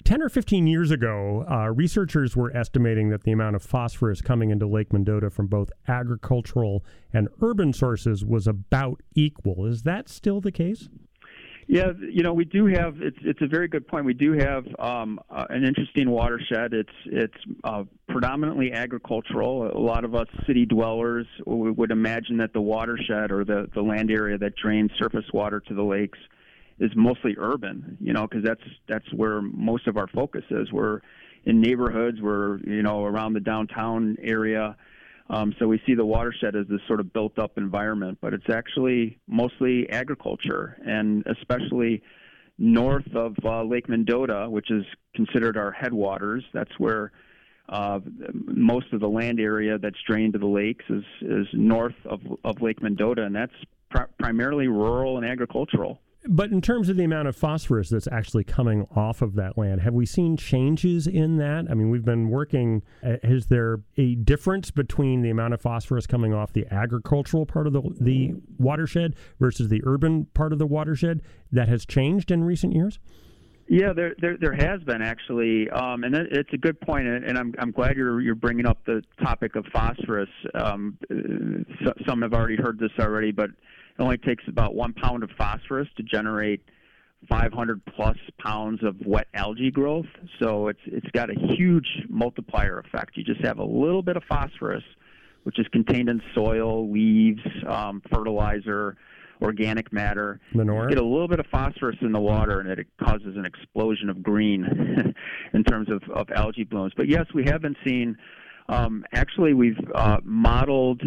[0.05, 4.51] 10 or 15 years ago, uh, researchers were estimating that the amount of phosphorus coming
[4.51, 9.66] into Lake Mendota from both agricultural and urban sources was about equal.
[9.66, 10.88] Is that still the case?
[11.68, 13.03] Yeah, you know, we do have.
[13.03, 14.05] It's it's a very good point.
[14.05, 16.72] We do have um, uh, an interesting watershed.
[16.72, 19.77] It's it's uh, predominantly agricultural.
[19.77, 24.12] A lot of us city dwellers would imagine that the watershed or the the land
[24.12, 26.18] area that drains surface water to the lakes
[26.79, 27.97] is mostly urban.
[28.01, 30.73] You know, because that's that's where most of our focus is.
[30.73, 31.01] We're
[31.45, 32.21] in neighborhoods.
[32.21, 34.77] We're you know around the downtown area.
[35.29, 38.49] Um, so we see the watershed as this sort of built up environment, but it's
[38.49, 42.03] actually mostly agriculture, and especially
[42.59, 44.85] north of uh, Lake Mendota, which is
[45.15, 46.45] considered our headwaters.
[46.55, 47.11] That's where
[47.69, 48.01] uh,
[48.33, 52.62] most of the land area that's drained to the lakes is, is north of, of
[52.62, 53.53] Lake Mendota, and that's
[53.91, 56.01] pr- primarily rural and agricultural.
[56.29, 59.81] But in terms of the amount of phosphorus that's actually coming off of that land,
[59.83, 61.67] have we seen changes in that?
[61.71, 62.83] I mean, we've been working.
[63.05, 67.67] Uh, is there a difference between the amount of phosphorus coming off the agricultural part
[67.67, 72.45] of the, the watershed versus the urban part of the watershed that has changed in
[72.45, 72.99] recent years?
[73.69, 77.53] Yeah, there there, there has been actually, um, and it's a good point, and I'm
[77.59, 80.29] I'm glad you're you're bringing up the topic of phosphorus.
[80.55, 83.51] Um, uh, some have already heard this already, but
[83.99, 86.63] it only takes about one pound of phosphorus to generate
[87.29, 90.07] 500 plus pounds of wet algae growth.
[90.41, 93.17] So it's it's got a huge multiplier effect.
[93.17, 94.85] You just have a little bit of phosphorus,
[95.45, 98.97] which is contained in soil, leaves, um, fertilizer,
[99.43, 100.41] organic matter.
[100.55, 100.89] Manure.
[100.89, 104.23] Get a little bit of phosphorus in the water, and it causes an explosion of
[104.23, 105.15] green
[105.55, 106.93] in terms of, of algae blooms.
[106.97, 108.17] But yes, we have been seeing.
[108.69, 111.03] Um, actually, we've uh, modeled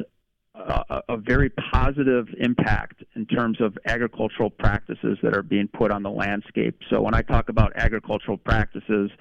[0.56, 6.10] a, very positive impact in terms of agricultural practices that are being put on the
[6.10, 6.78] landscape.
[6.90, 9.12] So when I talk about agricultural practices,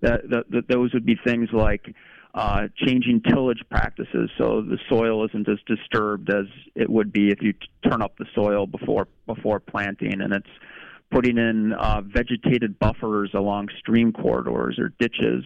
[0.00, 1.94] that, that, that those would be things like
[2.34, 7.40] uh, changing tillage practices so the soil isn't as disturbed as it would be if
[7.40, 10.46] you t- turn up the soil before before planting, and it's
[11.10, 15.44] putting in uh, vegetated buffers along stream corridors or ditches.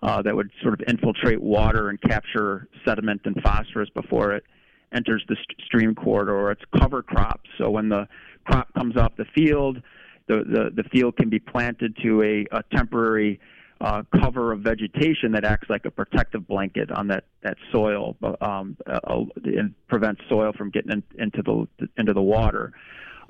[0.00, 4.44] Uh, that would sort of infiltrate water and capture sediment and phosphorus before it
[4.92, 6.50] enters the st- stream corridor.
[6.50, 7.48] It's cover crops.
[7.58, 8.08] So when the
[8.44, 9.82] crop comes off the field,
[10.26, 13.40] the, the, the field can be planted to a, a temporary
[13.80, 18.76] uh, cover of vegetation that acts like a protective blanket on that, that soil um,
[18.86, 22.72] uh, and prevents soil from getting in, into the into the water.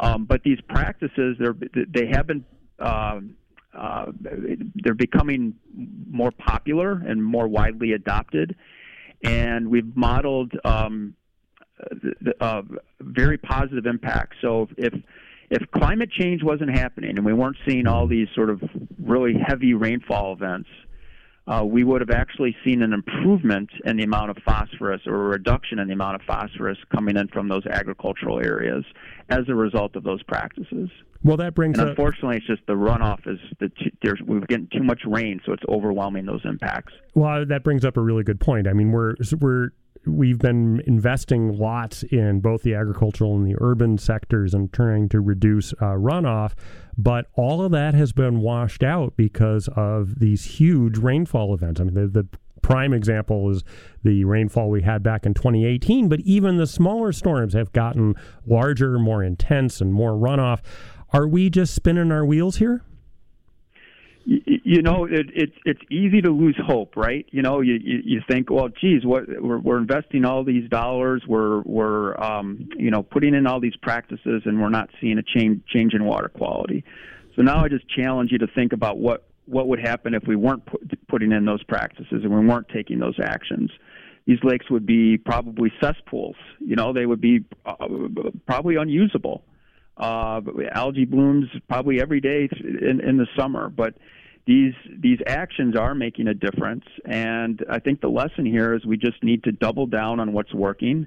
[0.01, 1.57] Um, but these practices, they're,
[1.89, 2.45] they have been
[2.79, 3.21] uh,
[3.77, 4.07] uh,
[4.77, 5.55] they're becoming
[6.11, 8.57] more popular and more widely adopted.
[9.23, 11.15] And we've modeled um,
[12.41, 12.63] uh,
[13.01, 14.35] very positive impact.
[14.41, 14.95] So if
[15.51, 18.63] if climate change wasn't happening and we weren't seeing all these sort of
[19.03, 20.69] really heavy rainfall events,
[21.47, 25.29] uh, we would have actually seen an improvement in the amount of phosphorus or a
[25.29, 28.85] reduction in the amount of phosphorus coming in from those agricultural areas
[29.31, 30.91] as a result of those practices.
[31.25, 31.91] Well, that brings and up.
[31.91, 35.53] unfortunately, it's just the runoff is the t- there's we're getting too much rain, so
[35.53, 36.93] it's overwhelming those impacts.
[37.15, 38.69] Well, that brings up a really good point.
[38.69, 39.71] I mean, we're we're
[40.09, 45.21] we've been investing lots in both the agricultural and the urban sectors and trying to
[45.21, 46.53] reduce uh, runoff,
[46.97, 51.81] but all of that has been washed out because of these huge rainfall events.
[51.81, 52.27] I mean, the, the
[52.63, 53.63] prime example is
[54.03, 58.15] the rainfall we had back in 2018, but even the smaller storms have gotten
[58.47, 60.61] larger, more intense, and more runoff.
[61.13, 62.83] Are we just spinning our wheels here?
[64.25, 67.25] You, know, it, it, it's easy to lose hope, right?
[67.31, 71.23] You know, you, you, you think, well, geez, what we're, we're investing all these dollars,
[71.27, 75.23] we're we're um, you know putting in all these practices, and we're not seeing a
[75.23, 76.85] change change in water quality.
[77.37, 80.37] So now I just challenge you to think about what what would happen if we
[80.37, 83.71] weren't put, putting in those practices and we weren't taking those actions.
[84.27, 86.37] These lakes would be probably cesspools.
[86.59, 87.77] You know, they would be uh,
[88.47, 89.43] probably unusable.
[89.99, 90.41] Uh,
[90.73, 93.95] algae blooms probably every day in, in the summer, but
[94.47, 98.97] these these actions are making a difference and i think the lesson here is we
[98.97, 101.07] just need to double down on what's working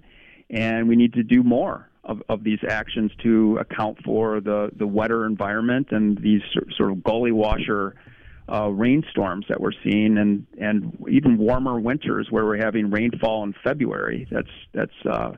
[0.52, 4.88] and we need to do more of, of these actions to account for the, the
[4.88, 6.42] wetter environment and these
[6.78, 7.96] sort of gully washer
[8.52, 13.54] uh, rainstorms that we're seeing and, and even warmer winters where we're having rainfall in
[13.64, 14.28] February.
[14.30, 15.32] That's, that's uh,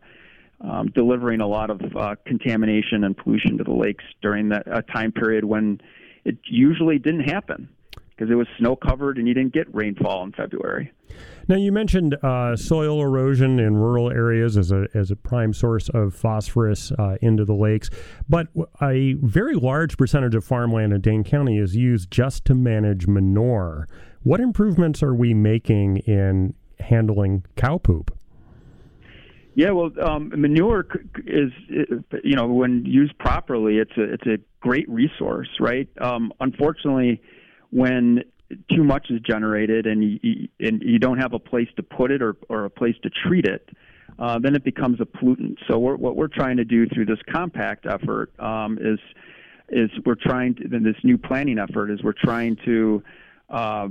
[0.64, 4.82] um, delivering a lot of uh, contamination and pollution to the lakes during that a
[4.82, 5.82] time period when
[6.26, 7.68] it usually didn't happen
[8.16, 10.92] because it was snow covered and you didn't get rainfall in February.
[11.48, 15.90] Now you mentioned uh, soil erosion in rural areas as a as a prime source
[15.90, 17.90] of phosphorus uh, into the lakes,
[18.30, 18.48] but
[18.82, 23.88] a very large percentage of farmland in Dane County is used just to manage manure.
[24.22, 28.18] What improvements are we making in handling cow poop?
[29.56, 30.88] Yeah, well, um, manure
[31.28, 31.52] is,
[32.24, 35.88] you know, when used properly, it's a it's a great resource, right?
[36.02, 37.22] Um, unfortunately,
[37.70, 38.24] when
[38.72, 42.22] too much is generated and you, and you don't have a place to put it
[42.22, 43.70] or, or a place to treat it,
[44.20, 45.58] uh, then it becomes a pollutant.
[45.68, 49.00] So we're, what we're trying to do through this compact effort um, is
[49.70, 53.04] is we're trying to this new planning effort is we're trying to
[53.50, 53.88] uh,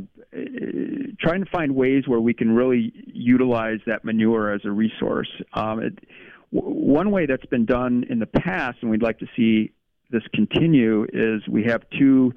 [1.20, 5.28] trying to find ways where we can really utilize that manure as a resource.
[5.52, 5.98] Um, it,
[6.52, 9.72] w- one way that's been done in the past, and we'd like to see
[10.10, 12.34] this continue, is we have two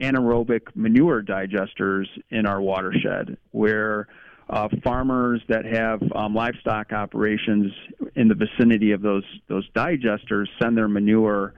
[0.00, 4.08] anaerobic manure digesters in our watershed where
[4.50, 7.72] uh, farmers that have um, livestock operations
[8.14, 11.54] in the vicinity of those those digesters send their manure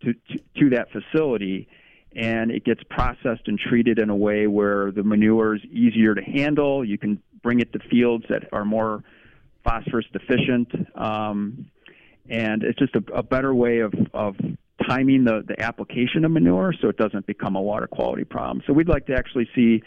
[0.00, 1.68] to, to, to that facility
[2.14, 6.22] and it gets processed and treated in a way where the manure is easier to
[6.22, 6.84] handle.
[6.84, 9.02] You can bring it to fields that are more
[9.64, 11.66] phosphorus deficient, um,
[12.28, 14.36] and it's just a, a better way of, of
[14.88, 18.62] timing the, the application of manure so it doesn't become a water quality problem.
[18.66, 19.82] So we'd like to actually see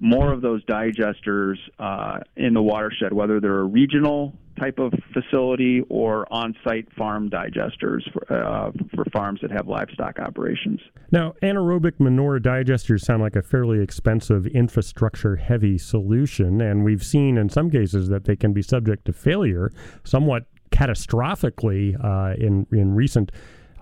[0.00, 5.82] more of those digesters uh, in the watershed, whether they're a regional type of facility
[5.88, 10.80] or on-site farm digesters for, uh, for farms that have livestock operations.
[11.10, 17.48] Now, anaerobic manure digesters sound like a fairly expensive infrastructure-heavy solution, and we've seen in
[17.48, 19.70] some cases that they can be subject to failure
[20.04, 23.30] somewhat catastrophically uh, in in recent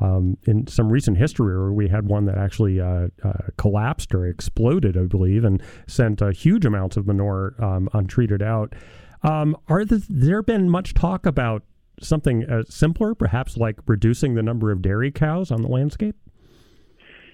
[0.01, 4.26] um, in some recent history where we had one that actually uh, uh, collapsed or
[4.26, 8.74] exploded, I believe, and sent huge amounts of manure um, untreated out.
[9.22, 11.62] Um, are the, there been much talk about
[12.01, 16.16] something uh, simpler, perhaps like reducing the number of dairy cows on the landscape?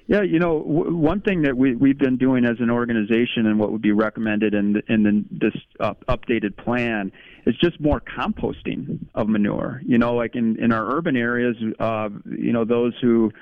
[0.06, 3.58] Yeah, you know, w- one thing that we, we've been doing as an organization and
[3.58, 7.12] what would be recommended in, the, in the, this uh, updated plan
[7.46, 9.82] is just more composting of manure.
[9.84, 13.32] You know, like in, in our urban areas, uh, you know, those who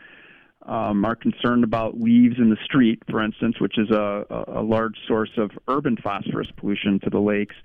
[0.66, 4.96] um, are concerned about leaves in the street, for instance, which is a, a large
[5.07, 7.57] source of urban phosphorus pollution to the lakes.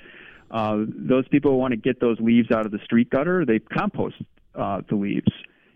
[0.51, 3.45] Uh, those people who want to get those leaves out of the street gutter.
[3.45, 4.15] They compost
[4.55, 5.31] uh, the leaves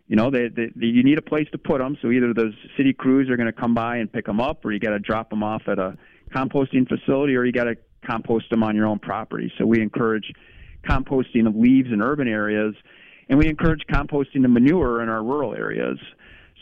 [0.07, 1.97] you know, they, they, they, you need a place to put them.
[2.01, 4.71] So either those city crews are going to come by and pick them up, or
[4.71, 5.97] you got to drop them off at a
[6.33, 7.75] composting facility, or you got to
[8.05, 9.51] compost them on your own property.
[9.57, 10.31] So we encourage
[10.87, 12.75] composting of leaves in urban areas,
[13.29, 15.99] and we encourage composting of manure in our rural areas.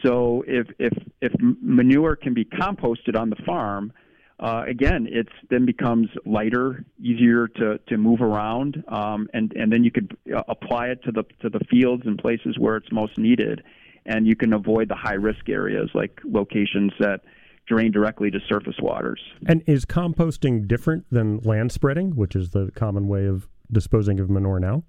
[0.04, 3.94] So if if if manure can be composted on the farm,
[4.40, 9.84] uh, again, it then becomes lighter, easier to, to move around, um, and and then
[9.84, 13.18] you could uh, apply it to the to the fields and places where it's most
[13.18, 13.64] needed,
[14.06, 17.22] and you can avoid the high risk areas like locations that
[17.68, 19.22] drain directly to surface waters.
[19.48, 24.30] And is composting different than land spreading, which is the common way of disposing of
[24.30, 24.84] manure now?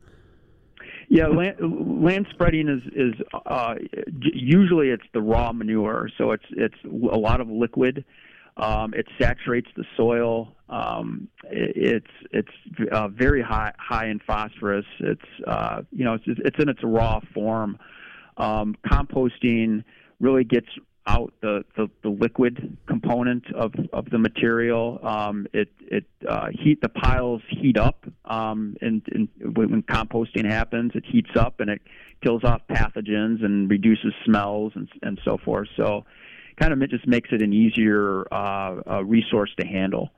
[1.09, 1.57] Yeah, land,
[2.05, 3.15] land spreading is is
[3.47, 3.75] uh,
[4.21, 8.05] usually it's the raw manure, so it's it's a lot of liquid.
[8.57, 10.57] Um, it saturates the soil.
[10.69, 14.87] Um, it, it's it's uh, very high high in phosphorus.
[14.99, 17.79] It's uh, you know it's it's in its raw form.
[18.37, 19.85] Um, composting
[20.21, 20.69] really gets
[21.07, 24.99] out the, the, the, liquid component of, of the material.
[25.03, 30.93] Um, it it uh, heat the piles heat up, um, and, and, when composting happens,
[30.95, 31.83] it heats up and it
[32.23, 35.69] kills off pathogens and reduces smells and and so forth.
[35.77, 36.05] So,
[36.61, 40.11] kind of it just makes it an easier uh, uh, resource to handle.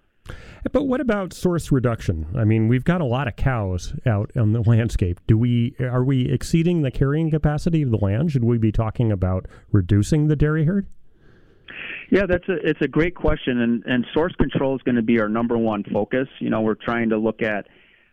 [0.72, 2.26] But what about source reduction?
[2.37, 5.20] I mean, we've got a lot of cows out on the landscape.
[5.26, 8.33] Do we are we exceeding the carrying capacity of the land?
[8.33, 10.87] Should we be talking about reducing the dairy herd?
[12.11, 15.20] Yeah, that's a it's a great question, and and source control is going to be
[15.20, 16.29] our number one focus.
[16.41, 17.66] You know, we're trying to look at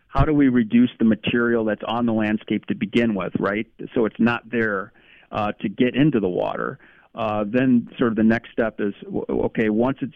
[0.08, 3.66] how do we reduce the material that's on the landscape to begin with, right?
[3.94, 4.92] So it's not there
[5.30, 6.78] uh, to get into the water.
[7.14, 8.94] Uh, then, sort of the next step is
[9.30, 9.70] okay.
[9.70, 10.14] Once it's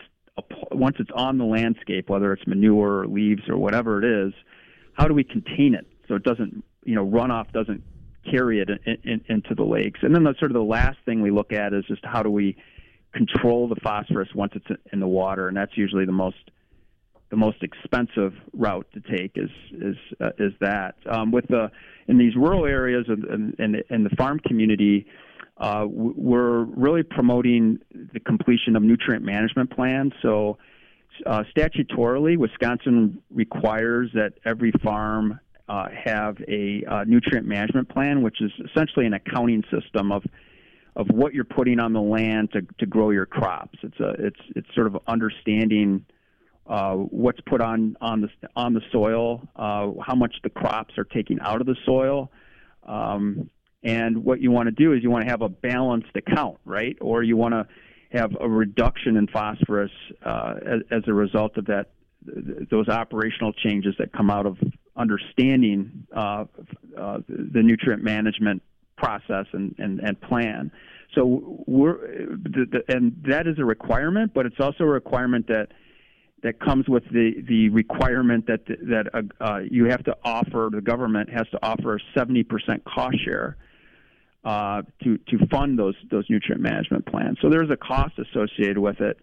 [0.72, 4.32] once it's on the landscape, whether it's manure or leaves or whatever it is,
[4.94, 7.82] how do we contain it so it doesn't, you know, runoff doesn't
[8.30, 10.00] carry it in, in, into the lakes?
[10.02, 12.30] And then the sort of the last thing we look at is just how do
[12.30, 12.56] we
[13.12, 16.36] control the phosphorus once it's in the water, and that's usually the most
[17.30, 21.70] the most expensive route to take is is uh, is that um, with the
[22.08, 25.06] in these rural areas and in, in the farm community
[25.60, 30.12] uh, we're really promoting the completion of nutrient management plans.
[30.22, 30.56] So,
[31.26, 35.38] uh, statutorily, Wisconsin requires that every farm
[35.68, 40.22] uh, have a uh, nutrient management plan, which is essentially an accounting system of
[40.96, 43.78] of what you're putting on the land to, to grow your crops.
[43.82, 46.06] It's a it's it's sort of understanding
[46.66, 51.04] uh, what's put on on the on the soil, uh, how much the crops are
[51.04, 52.30] taking out of the soil.
[52.86, 53.50] Um,
[53.82, 56.96] and what you want to do is you want to have a balanced account, right?
[57.00, 57.66] Or you want to
[58.12, 59.92] have a reduction in phosphorus
[60.24, 61.90] uh, as, as, a result of that,
[62.70, 64.58] those operational changes that come out of
[64.96, 66.44] understanding uh,
[66.98, 68.62] uh, the nutrient management
[68.96, 70.70] process and, and, and plan.
[71.14, 75.68] So we're, the, the, and that is a requirement, but it's also a requirement that
[76.42, 80.80] that comes with the, the requirement that that uh, uh, you have to offer the
[80.80, 82.46] government has to offer a 70%
[82.84, 83.58] cost share
[84.44, 87.38] uh, to to fund those those nutrient management plans.
[87.42, 89.18] So there's a cost associated with it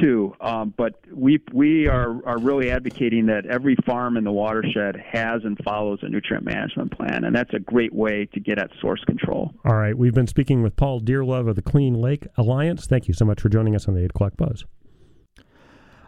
[0.00, 0.34] too.
[0.40, 5.42] Um, but we we are are really advocating that every farm in the watershed has
[5.44, 9.02] and follows a nutrient management plan, and that's a great way to get at source
[9.04, 9.52] control.
[9.64, 12.86] All right, we've been speaking with Paul Dearlove of the Clean Lake Alliance.
[12.86, 14.64] Thank you so much for joining us on the Eight O'clock Buzz.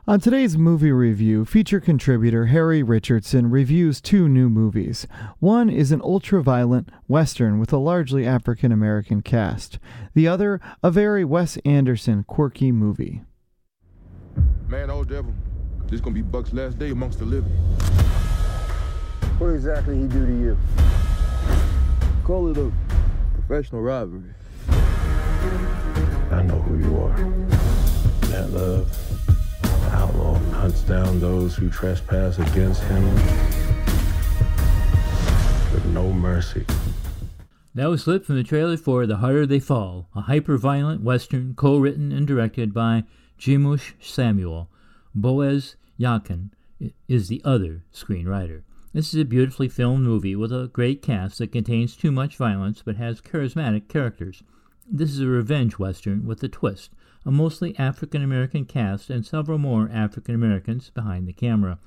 [0.06, 5.06] On today's movie review, feature contributor Harry Richardson reviews two new movies.
[5.38, 9.78] One is an ultra violent Western with a largely African American cast,
[10.12, 13.22] the other, a very Wes Anderson quirky movie.
[14.68, 15.32] Man, old devil,
[15.86, 17.52] this gonna be Buck's last day amongst the living.
[19.38, 20.58] What exactly he do to you?
[22.24, 22.70] Call it a
[23.36, 24.34] professional robbery.
[24.68, 27.16] I know who you are.
[28.28, 29.13] That love
[29.94, 33.04] outlaw hunts down those who trespass against him
[35.72, 36.66] with no mercy.
[37.74, 42.12] That was clip from the trailer for The Harder They Fall, a hyper-violent western co-written
[42.12, 43.04] and directed by
[43.38, 44.68] Jeymes Samuel.
[45.14, 46.50] Boaz Yakin
[47.08, 48.62] is the other screenwriter.
[48.92, 52.82] This is a beautifully filmed movie with a great cast that contains too much violence
[52.84, 54.42] but has charismatic characters.
[54.88, 56.90] This is a revenge western with a twist,
[57.24, 61.78] a mostly African American cast, and several more African Americans behind the camera.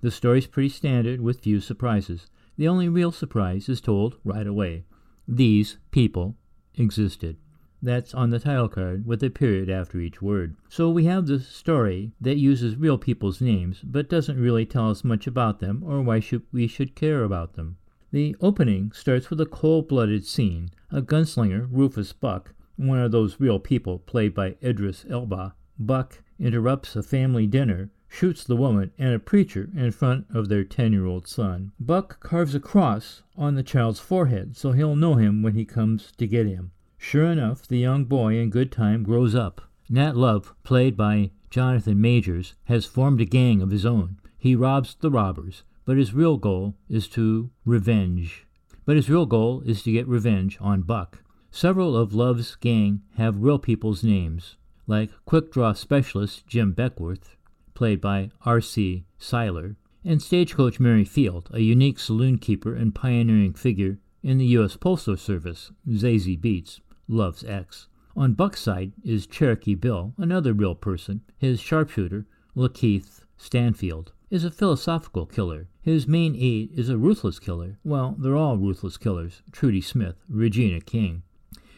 [0.00, 2.28] The story's pretty standard with few surprises.
[2.56, 4.84] The only real surprise is told right away.
[5.26, 6.36] These people
[6.76, 7.38] existed.
[7.82, 10.56] That's on the title card with a period after each word.
[10.68, 15.04] So we have the story that uses real people's names but doesn't really tell us
[15.04, 17.76] much about them or why should we should care about them.
[18.10, 20.70] The opening starts with a cold blooded scene.
[20.90, 26.96] A gunslinger, Rufus Buck, one of those real people played by Idris Elba, Buck interrupts
[26.96, 31.06] a family dinner, shoots the woman and a preacher in front of their 10 year
[31.06, 31.72] old son.
[31.80, 36.12] Buck carves a cross on the child's forehead so he'll know him when he comes
[36.18, 36.70] to get him.
[36.96, 39.60] Sure enough, the young boy in good time grows up.
[39.90, 44.18] Nat Love, played by Jonathan Majors, has formed a gang of his own.
[44.38, 48.46] He robs the robbers, but his real goal is to revenge.
[48.86, 51.23] But his real goal is to get revenge on Buck.
[51.56, 54.56] Several of Love's gang have real people's names.
[54.88, 57.36] like quick draw specialist Jim Beckwourth,
[57.74, 59.04] played by R.C.
[59.18, 64.76] Cyler, and stagecoach Mary Field, a unique saloon keeper and pioneering figure in the U.S.
[64.76, 67.86] Postal Service, Zazie Beetz, Love's ex.
[68.16, 71.20] On Buck's side is Cherokee Bill, another real person.
[71.38, 72.26] His sharpshooter,
[72.56, 75.68] LaKeith Stanfield, is a philosophical killer.
[75.82, 77.78] His main aide is a ruthless killer.
[77.84, 79.42] Well, they're all ruthless killers.
[79.52, 81.22] Trudy Smith, Regina King.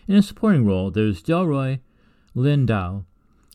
[0.09, 1.81] In a supporting role, there's Delroy
[2.37, 3.05] Lindo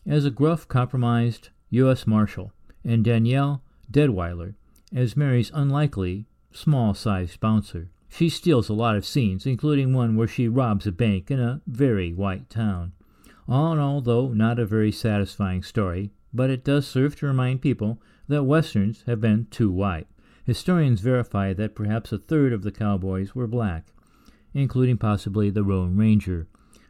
[0.06, 2.06] as a gruff, compromised U.S.
[2.06, 2.52] Marshal,
[2.84, 4.54] and Danielle Deadwyler
[4.94, 7.88] as Mary's unlikely, small sized bouncer.
[8.10, 11.62] She steals a lot of scenes, including one where she robs a bank in a
[11.66, 12.92] very white town.
[13.48, 17.62] All in all, though, not a very satisfying story, but it does serve to remind
[17.62, 17.98] people
[18.28, 20.06] that westerns have been too white.
[20.44, 23.91] Historians verify that perhaps a third of the cowboys were black,
[24.54, 26.46] including possibly the Lone Ranger,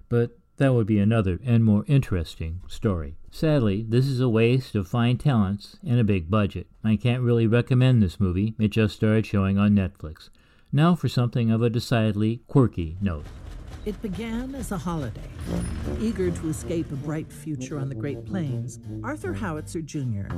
[0.09, 3.17] but that would be another and more interesting story.
[3.31, 6.67] Sadly, this is a waste of fine talents and a big budget.
[6.85, 10.29] I can't really recommend this movie, it just started showing on Netflix.
[10.71, 13.27] Now for something of a decidedly quirky note.
[13.85, 15.21] It began as a holiday.
[15.99, 20.29] Eager to escape a bright future on the Great Plains, Arthur Howitzer Jr.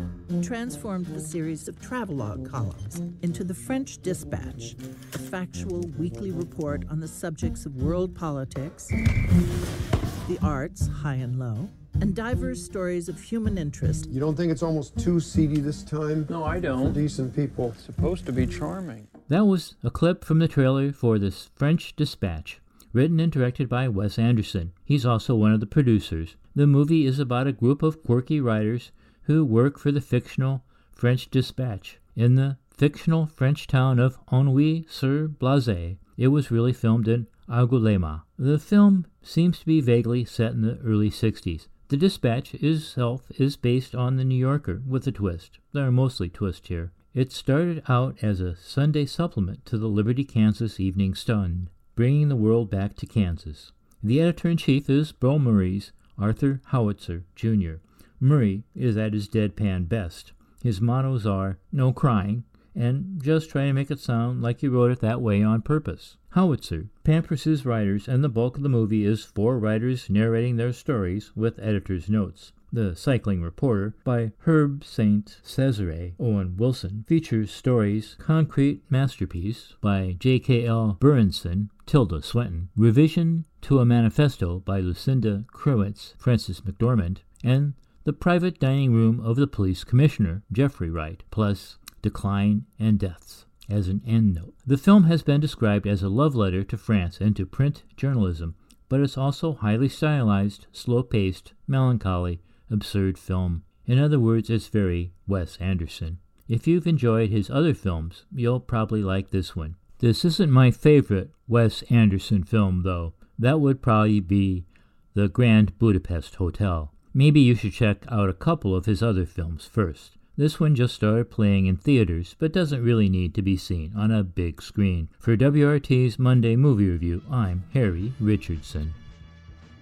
[0.41, 4.77] transformed the series of travelogue columns into the French Dispatch,
[5.13, 11.69] a factual weekly report on the subjects of world politics, the arts, high and low,
[12.01, 14.09] and diverse stories of human interest.
[14.09, 16.27] You don't think it's almost too seedy this time?
[16.31, 16.95] No, I don't.
[16.95, 17.73] For decent people.
[17.75, 19.07] It's supposed to be charming.
[19.29, 22.61] That was a clip from the trailer for the French Dispatch,
[22.95, 24.73] written and directed by Wes Anderson.
[24.85, 26.37] He's also one of the producers.
[26.55, 28.93] The movie is about a group of quirky writers
[29.25, 35.97] who work for the fictional French Dispatch in the fictional French town of Ennui-sur-Blaise.
[36.17, 38.23] It was really filmed in Angoulême.
[38.39, 41.67] The film seems to be vaguely set in the early 60s.
[41.89, 45.59] The Dispatch itself is based on The New Yorker with a twist.
[45.73, 46.93] There are mostly twists here.
[47.13, 52.37] It started out as a Sunday supplement to the Liberty, Kansas Evening Sun, bringing the
[52.37, 53.73] world back to Kansas.
[54.03, 57.75] The editor in chief is Bill Murray's Arthur Howitzer, Jr.
[58.21, 60.33] Murray is at his deadpan best.
[60.63, 64.91] His mottos are no crying and just try to make it sound like he wrote
[64.91, 66.17] it that way on purpose.
[66.31, 70.73] Howitzer pampers his writers, and the bulk of the movie is four writers narrating their
[70.73, 72.53] stories with editor's notes.
[72.75, 80.97] The Cycling Reporter by Herbsaint Sazerac Owen Wilson features stories Concrete Masterpiece by J.K.L.
[80.99, 88.59] Berenson, Tilda Swinton, Revision to a Manifesto by Lucinda Krementz, Frances McDormand, and The Private
[88.59, 94.55] Dining Room of the Police Commissioner, Jeffrey Wright, plus Decline and Deaths as an endnote.
[94.67, 98.57] The film has been described as a love letter to France and to print journalism,
[98.89, 102.41] but it's also highly stylized, slow paced, melancholy,
[102.71, 103.63] absurd film.
[103.87, 106.19] In other words, it's very Wes Anderson.
[106.49, 109.77] If you've enjoyed his other films, you'll probably like this one.
[109.99, 113.15] This isn't my favorite Wes Anderson film, though.
[113.39, 114.67] That would probably be
[115.15, 116.93] The Grand Budapest Hotel.
[117.15, 120.19] Maybe you should check out a couple of his other films first.
[120.37, 124.11] This one just started playing in theaters, but doesn't really need to be seen on
[124.11, 125.09] a big screen.
[125.21, 128.95] For WORT's Monday Movie Review, I'm Harry Richardson.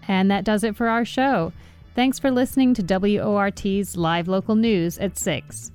[0.07, 1.53] And that does it for our show.
[1.95, 5.71] Thanks for listening to WORT's live local news at 6.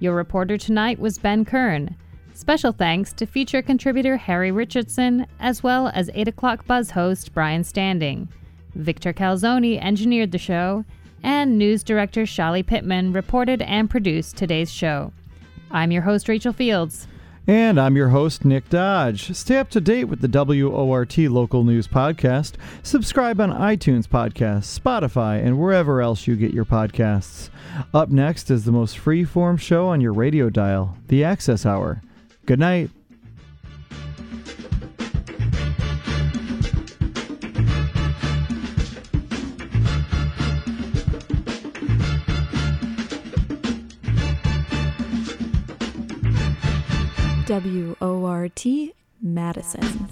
[0.00, 1.96] Your reporter tonight was Ben Kern.
[2.34, 7.64] Special thanks to feature contributor Harry Richardson, as well as 8 o'clock buzz host Brian
[7.64, 8.28] Standing.
[8.74, 10.84] Victor Calzoni engineered the show,
[11.22, 15.10] and news director Chali Pittman reported and produced today's show.
[15.70, 17.08] I'm your host, Rachel Fields.
[17.46, 19.34] And I'm your host, Nick Dodge.
[19.36, 22.52] Stay up to date with the WORT Local News Podcast.
[22.84, 27.50] Subscribe on iTunes Podcasts, Spotify, and wherever else you get your podcasts.
[27.92, 32.00] Up next is the most free form show on your radio dial, The Access Hour.
[32.46, 32.90] Good night.
[47.52, 48.64] WORT
[49.20, 50.08] Madison.